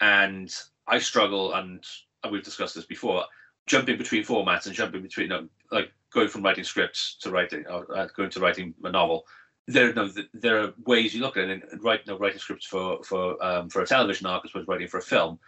[0.00, 0.54] and
[0.86, 1.84] I struggle, and
[2.30, 3.24] we've discussed this before,
[3.66, 5.30] jumping between formats and jumping between,
[5.70, 9.24] like going from writing scripts to writing, uh, uh, going to writing a novel.
[9.68, 13.02] There, no, th- there are ways you look at it, and no, writing scripts for
[13.04, 15.38] for um, for a television arc as opposed to writing for a film.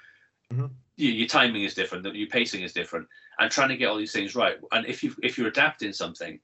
[0.53, 0.71] Mhm.
[0.97, 3.09] Your, your timing is different, your pacing is different,
[3.39, 4.59] and trying to get all these things right.
[4.71, 6.39] And if you if you're adapting something,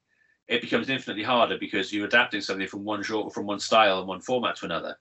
[0.48, 4.08] it becomes infinitely harder because you're adapting something from one genre, from one style and
[4.08, 4.98] one format to another,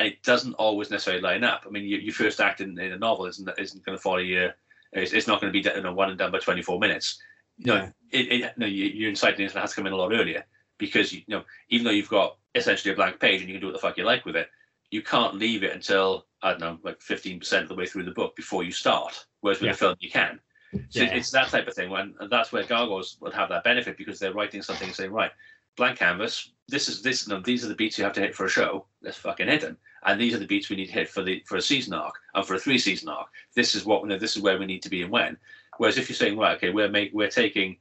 [0.00, 1.64] and it doesn't always necessarily line up.
[1.66, 4.16] I mean, your, your first act in, in a novel isn't isn't going to follow
[4.16, 4.54] your,
[4.92, 7.20] it's, it's not going to be you know, one and done by 24 minutes.
[7.58, 7.90] You know, Yeah.
[8.18, 10.44] it, it no, you, your inciting incident has to come in a lot earlier
[10.78, 13.66] because you, know even though you've got essentially a blank page and you can do
[13.66, 14.48] what the fuck you like with it,
[14.90, 18.10] you can't leave it until I don't know, like 15% of the way through the
[18.12, 19.26] book before you start.
[19.42, 19.72] Whereas with Yeah.
[19.72, 20.40] a film, you can.
[20.88, 21.14] So Yeah.
[21.14, 21.90] it's that type of thing.
[21.90, 25.10] When and that's where Gargoyles would have that benefit because they're writing something and saying,
[25.12, 25.32] right,
[25.76, 26.52] blank canvas.
[26.68, 27.28] This is this.
[27.28, 28.86] No, these are the beats you have to hit for a show.
[29.02, 29.76] Let's fucking hit them.
[30.04, 32.14] And these are the beats we need to hit for the for a season arc
[32.34, 33.28] and for a three season arc.
[33.54, 35.36] This is what you know, this is where we need to be and when.
[35.78, 37.76] Whereas if you're saying, right, okay, we're make we're taking,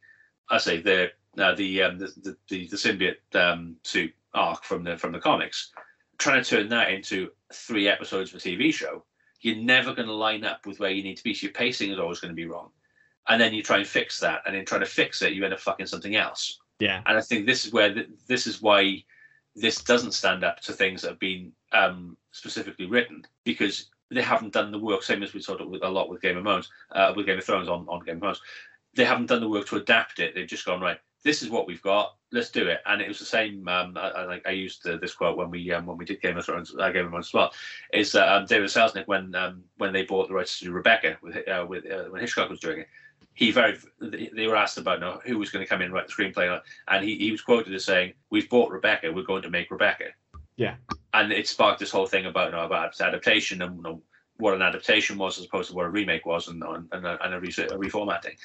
[0.49, 4.83] I say the uh, the, um, the the the the symbiote um, suit arc from
[4.83, 5.71] the from the comics,
[6.17, 9.03] trying to turn that into three episodes of a TV show.
[9.41, 11.33] You're never going to line up with where you need to be.
[11.33, 12.71] So your pacing is always going to be wrong
[13.29, 15.53] and then you try and fix that, and in trying to fix it, you end
[15.53, 16.59] up fucking something else.
[16.79, 19.03] yeah, And I think this is where th- this is why
[19.55, 24.53] this doesn't stand up to things that have been um, specifically written because they haven't
[24.53, 25.03] done the work.
[25.03, 27.43] Same as we of with a lot with Game of Thrones, uh, with Game of
[27.43, 28.41] Thrones on, on Game of Thrones,
[28.95, 30.33] they haven't done the work to adapt it.
[30.35, 30.99] They've just gone right.
[31.23, 32.15] This is what we've got.
[32.31, 32.79] Let's do it.
[32.85, 33.67] And it was the same.
[33.67, 36.45] Um, I, I, used uh, this quote when we um, when we did Game of
[36.45, 37.51] Thrones, uh, Game of Thrones as well.
[37.93, 41.17] Is that um, David Selznick when um, when they bought the rights to do Rebecca
[41.21, 42.87] with uh, with uh, when Hitchcock was doing it
[43.35, 46.07] he very they were asked about know, who was going to come in and write
[46.07, 46.59] the screenplay
[46.89, 50.07] and he, he was quoted as saying we've bought rebecca we're going to make rebecca
[50.59, 50.75] Yeah.
[51.13, 54.01] And it sparked this whole thing about you know, about adaptation and you know,
[54.37, 57.23] what an adaptation was as opposed to what a remake was and and, and, a,
[57.23, 58.35] and a, re- a reformatting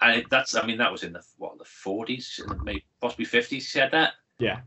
[0.00, 3.48] and it, that's i mean that was in the what the 40s maybe possibly 50s
[3.48, 4.60] he said that Yeah.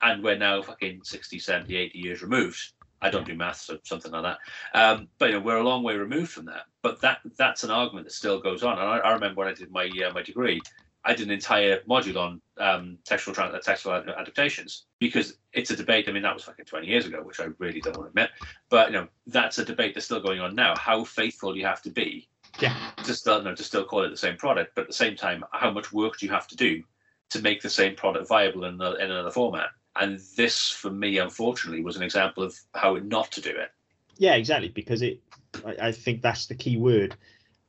[0.00, 2.72] and we're now fucking 60 70 80 years removed
[3.02, 4.38] I don't do maths or something like that.
[4.78, 6.66] Um, but you know, we're a long way removed from that.
[6.82, 8.78] But that that's an argument that still goes on.
[8.78, 10.62] And I, I remember when I did my uh, my degree,
[11.04, 16.08] I did an entire module on um, textual textual adaptations because it's a debate.
[16.08, 18.30] I mean, that was fucking 20 years ago, which I really don't want to admit.
[18.70, 20.76] But you know, that's a debate that's still going on now.
[20.76, 22.28] How faithful you have to be
[22.60, 22.76] Yeah.
[23.04, 25.16] to still you know, to still call it the same product, but at the same
[25.16, 26.82] time, how much work do you have to do
[27.30, 29.70] to make the same product viable in another, in another format?
[29.96, 33.70] And this, for me, unfortunately, was an example of how not to do it.
[34.18, 34.68] yeah, exactly.
[34.68, 35.20] Because it,
[35.66, 37.16] I, I think that's the key word.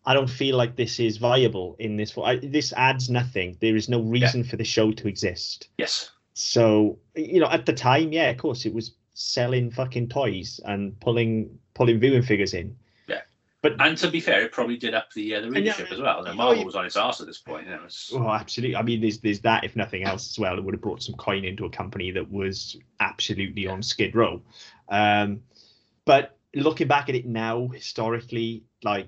[0.06, 2.18] I don't feel like this is viable in this.
[2.18, 3.58] I, this adds nothing.
[3.62, 5.70] There is no reason for the show to exist.
[5.78, 6.12] Yes.
[6.34, 10.99] So you know, at the time, yeah, of course, it was selling fucking toys and
[10.99, 12.76] pulling pulling viewing figures in.
[13.08, 13.22] Yeah.
[13.62, 16.01] But And to be fair, it probably did up the uh, the yeah, readership as
[16.01, 16.26] well.
[16.28, 17.68] Oh, Marvel was on its arse at this point.
[17.68, 18.76] You know, Oh, absolutely.
[18.76, 20.58] I mean, there's there's that if nothing else as well.
[20.58, 24.41] It would have brought some coin into a company that was absolutely on skid row.
[24.89, 25.43] Um,
[26.06, 29.08] but looking back at it now, historically, like,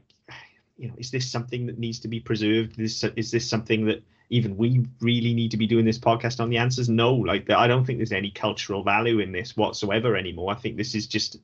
[0.77, 2.79] you know, is this something that needs to be preserved?
[2.79, 6.49] Is is this something that even we really need to be doing this podcast on
[6.49, 6.89] the answers?
[6.89, 10.51] No, like I don't think there's any cultural value in this whatsoever anymore.
[10.51, 11.37] I think this is just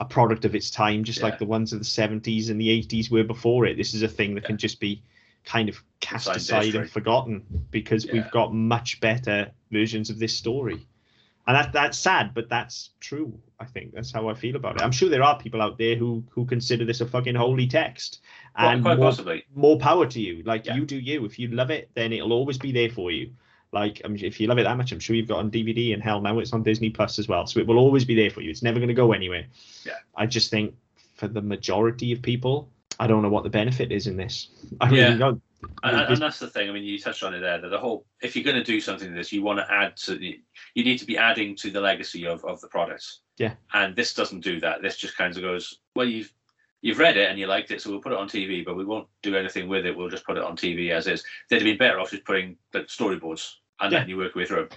[0.00, 1.26] a product of its time, just Yeah.
[1.26, 3.76] like the ones of the 70s and the 80s were before it.
[3.76, 4.48] This is a thing that Yeah.
[4.48, 5.02] can just be
[5.44, 6.80] kind of cast aside history.
[6.80, 8.14] and forgotten because Yeah.
[8.14, 10.86] we've got much better versions of this story.
[11.46, 13.36] And that that's sad, but that's true.
[13.58, 14.82] I think that's how I feel about it.
[14.82, 18.20] I'm sure there are people out there who who consider this a fucking holy text,
[18.56, 19.44] and quite more, possibly.
[19.54, 20.42] more power to you.
[20.44, 20.76] Like Yeah.
[20.76, 21.24] you do you.
[21.24, 23.32] If you love it, then it'll always be there for you.
[23.72, 26.02] Like I'm, if you love it that much, I'm sure you've got on DVD and
[26.02, 27.46] hell now it's on Disney Plus as well.
[27.46, 28.50] So it will always be there for you.
[28.50, 29.46] It's never going to go anywhere.
[29.84, 29.94] Yeah.
[30.14, 30.74] I just think
[31.14, 32.68] for the majority of people,
[33.00, 34.48] I don't know what the benefit is in this.
[34.80, 35.04] I Yeah.
[35.06, 35.42] really don't.
[35.84, 36.68] And, and that's the thing.
[36.68, 37.60] I mean, you touched on it there.
[37.60, 39.96] That the whole, if you're going to do something like this, you want to add
[39.98, 40.40] to the,
[40.74, 43.20] you need to be adding to the legacy of, of the products.
[43.38, 43.54] Yeah.
[43.72, 44.82] And this doesn't do that.
[44.82, 46.32] This just kind of goes, well, you've
[46.82, 48.84] you've read it and you liked it, so we'll put it on TV, but we
[48.84, 49.96] won't do anything with it.
[49.96, 51.24] We'll just put it on TV as is.
[51.48, 54.00] They'd have been better off just putting the storyboards and Yeah.
[54.00, 54.68] then you work your way through.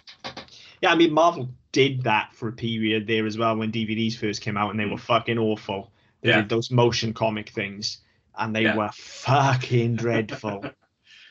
[0.81, 4.41] Yeah, I mean Marvel did that for a period there as well when DVDs first
[4.41, 5.91] came out and they were fucking awful.
[6.21, 6.31] They Mm.
[6.31, 6.41] Yeah.
[6.41, 8.01] did those motion comic things
[8.37, 8.75] and they Yeah.
[8.75, 10.63] were fucking dreadful.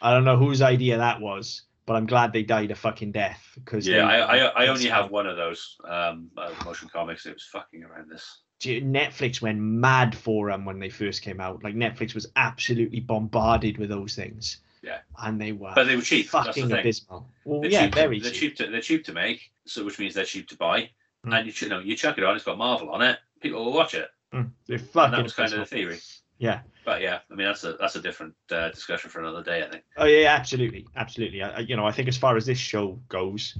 [0.04, 3.42] I don't know whose idea that was, but I'm glad they died a fucking death
[3.56, 7.26] because Yeah, I, I, I only have one of those um, uh, motion comics.
[7.26, 8.40] It was fucking horrendous.
[8.60, 11.62] Netflix went mad for them when they first came out.
[11.64, 14.58] Like Netflix was absolutely bombarded with those things.
[14.82, 14.98] Yeah.
[15.22, 16.30] and they were But they were cheap.
[16.30, 16.78] That's the fucking thing.
[16.80, 17.26] abysmal.
[17.46, 18.56] Well, They're yeah, cheap very to, they're cheap.
[18.56, 20.90] cheap to they're cheap to make, so which means they're cheap to buy.
[21.26, 21.38] Mm.
[21.38, 23.18] And you, you know you chuck it on, it's got Marvel on it.
[23.40, 24.08] People will watch it.
[24.34, 25.98] Mm, They're And fucking that was kind of the theory.
[26.38, 26.60] Yeah.
[26.84, 29.62] But yeah, I mean that's a that's a different uh, discussion for another day.
[29.64, 29.84] I think.
[29.96, 31.42] Oh yeah, absolutely, absolutely.
[31.42, 33.56] I, you know, I think as far as this show goes,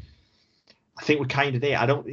[0.99, 1.79] I think we're kind of there.
[1.79, 2.07] I don't.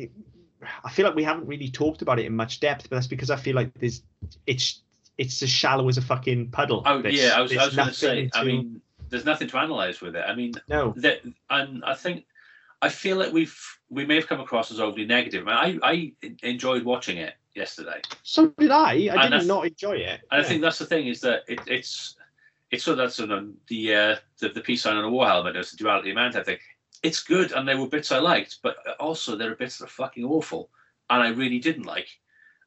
[0.84, 3.30] I feel like we haven't really talked about it in much depth, but that's because
[3.30, 4.03] I feel like there's
[4.47, 4.82] it's
[5.18, 6.84] it's as shallow as a fucking puddle.
[6.86, 8.30] Oh There's- yeah, I was, I was going to say.
[8.34, 10.24] I mean, there's nothing to analyze with it.
[10.26, 12.26] I mean, no, that and I think
[12.82, 13.57] I feel like we've
[13.89, 15.47] we may have come across as overly negative.
[15.47, 18.02] I, I enjoyed watching it yesterday.
[18.24, 18.91] so did I.
[18.93, 20.22] I that's- did not enjoy it.
[20.32, 20.39] And Yeah.
[20.39, 22.16] I think that's the thing is that it, it's
[22.72, 25.28] it's sort of that's sort of the uh, the the peace sign on a war
[25.28, 25.56] helmet.
[25.56, 26.58] It's the duality of man type thing.
[27.04, 29.89] It's good, and there were bits I liked, but also there are bits that are
[29.89, 30.70] fucking awful,
[31.10, 32.08] and I really didn't like.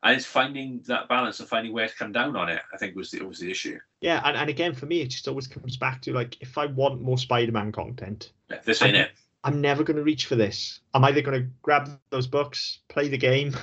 [0.03, 2.61] And it's finding that balance and finding where to come down on it.
[2.74, 3.78] I think was the was the issue.
[4.03, 6.66] yeah, and, and again for me, it just always comes back to like if I
[6.66, 9.12] want more Spider-Man content, Yeah, this ain't it.
[9.45, 10.80] I'm never going to reach for this.
[10.95, 13.55] I'm either going to grab those books, play the game,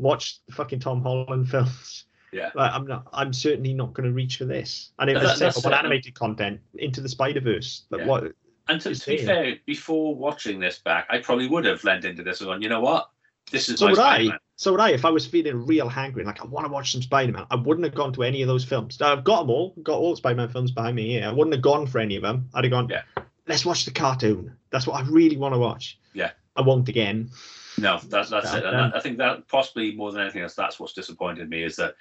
[0.00, 2.04] watch the fucking Tom Holland films.
[2.32, 2.50] Yeah.
[2.54, 3.06] Like, I'm not.
[3.12, 4.92] I'm certainly not going to reach for this.
[4.98, 7.84] And if That- I say, that's I want animated content into the Spider Verse.
[7.90, 8.06] Like Yeah.
[8.06, 8.32] what?
[8.68, 12.22] And to, to be fair, before watching this back, I probably would have lent into
[12.22, 12.62] this one.
[12.62, 13.10] you know what?
[13.50, 14.28] This is So my would I.
[14.54, 14.90] So would I.
[14.90, 17.56] If I was feeling real hankering, like I want to watch some Spider Man, I
[17.56, 19.00] wouldn't have gone to any of those films.
[19.00, 19.74] Now, I've got them all.
[19.82, 21.26] Got all Spider Man films behind me here.
[21.26, 22.48] I wouldn't have gone for any of them.
[22.54, 22.88] I'd have gone.
[22.88, 23.02] Yeah.
[23.48, 24.54] Let's watch the cartoon.
[24.70, 25.98] That's what I really want to watch.
[26.14, 26.30] Yeah.
[26.54, 27.30] I won't again.
[27.78, 28.64] No, that's that's it.
[28.64, 31.94] And I think that possibly more than anything else, that's what's disappointed me is that,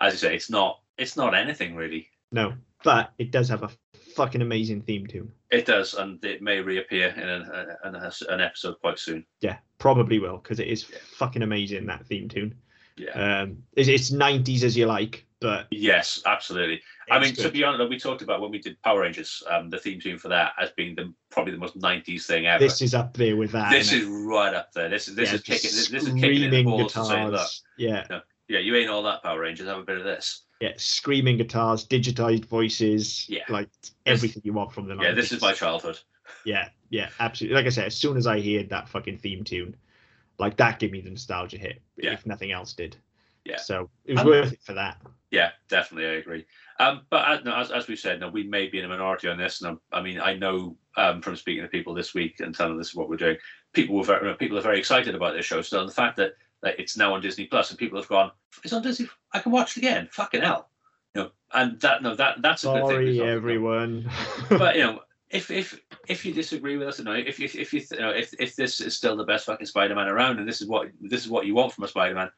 [0.00, 2.08] as you say, it's not it's not anything really.
[2.32, 2.54] No,
[2.84, 3.70] but it does have a
[4.16, 5.30] fucking amazing theme tune.
[5.50, 7.50] It does, and it may reappear in an,
[7.84, 9.24] an, an episode quite soon.
[9.40, 10.98] Yeah, probably will because it is Yeah.
[11.16, 12.54] fucking amazing that theme tune.
[12.96, 13.40] Yeah.
[13.42, 16.80] Um, it's, it's 90s as you like, but Yes, absolutely.
[17.10, 19.78] I mean, to be honest, we talked about when we did Power Rangers, um, the
[19.78, 22.62] theme tune for that as being the probably the most '90s thing ever.
[22.62, 23.70] this is up there with that.
[23.70, 24.88] This is right up there.
[24.88, 27.04] This is this Yeah, is kicking this, this is kicking in the screaming balls to
[27.04, 27.62] say, look, guitars.
[27.76, 28.06] Yeah,
[28.48, 29.66] yeah, you ain't all that Power Rangers.
[29.66, 30.44] Have a bit of this.
[30.60, 33.42] yeah, screaming guitars, digitized voices, Yeah.
[33.48, 33.68] like
[34.06, 35.02] everything you want from the 90s.
[35.02, 35.98] Yeah, this is my childhood.
[36.44, 37.56] Yeah, yeah, absolutely.
[37.56, 39.74] Like I said, as soon as I heard that fucking theme tune,
[40.42, 41.80] like that gave me the nostalgia hit.
[41.96, 42.12] Yeah.
[42.12, 42.96] If nothing else did.
[43.44, 43.56] Yeah.
[43.56, 45.00] So it was Um, worth it for that.
[45.30, 46.44] Yeah, definitely, I agree.
[46.78, 49.28] Um, but as, no, as, as we said, no, we may be in a minority
[49.28, 49.62] on this.
[49.62, 52.72] And I, I mean, I know um, from speaking to people this week and telling
[52.72, 53.38] them this is what we're doing,
[53.72, 55.62] people were very, people are very excited about this show.
[55.62, 58.30] So the fact that, that it's now on Disney Plus and people have gone,
[58.62, 60.08] it's on Disney, I can watch it again.
[60.12, 60.68] Fucking hell,
[61.14, 61.30] you know.
[61.54, 63.16] And that no, that that's a good thing.
[63.16, 64.08] Sorry, everyone.
[64.48, 65.00] But you know,
[65.32, 68.10] if if if you disagree with us, you know, if you if you, you know,
[68.10, 71.24] if if this is still the best fucking Spider-Man around, and this is what this
[71.24, 72.30] is what you want from a Spider-Man,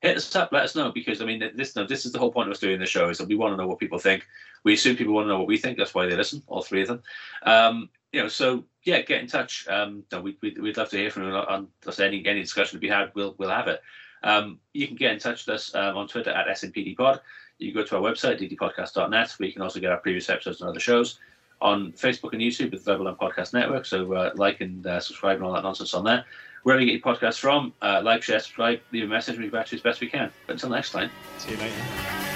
[0.00, 2.30] hit us up, let us know because I mean, this no, this is the whole
[2.30, 4.24] point of us doing the show is that we want to know what people think.
[4.62, 5.76] We assume people want to know what we think.
[5.76, 7.02] That's why they listen, all three of them.
[7.42, 9.66] Um, you know, so yeah, get in touch.
[9.68, 12.76] Um, no, we, we'd, we'd love to hear from you on just any any discussion
[12.76, 13.10] to be had.
[13.14, 13.82] We'll we'll have it.
[14.22, 17.20] Um, you can get in touch with us um, on Twitter at SNPDPod.
[17.58, 20.60] You can go to our website, ddpodcast.net, where you can also get our previous episodes
[20.60, 21.18] and other shows.
[21.60, 23.86] On Facebook and YouTube with Verbal and Podcast Network.
[23.86, 26.24] So uh, like and uh, subscribe and all that nonsense on there.
[26.64, 29.50] Wherever you get your podcasts from, uh, like, share, subscribe, leave a message, and we
[29.50, 30.32] get back to you as best we can.
[30.46, 31.10] But until next time.
[31.38, 32.35] See you later.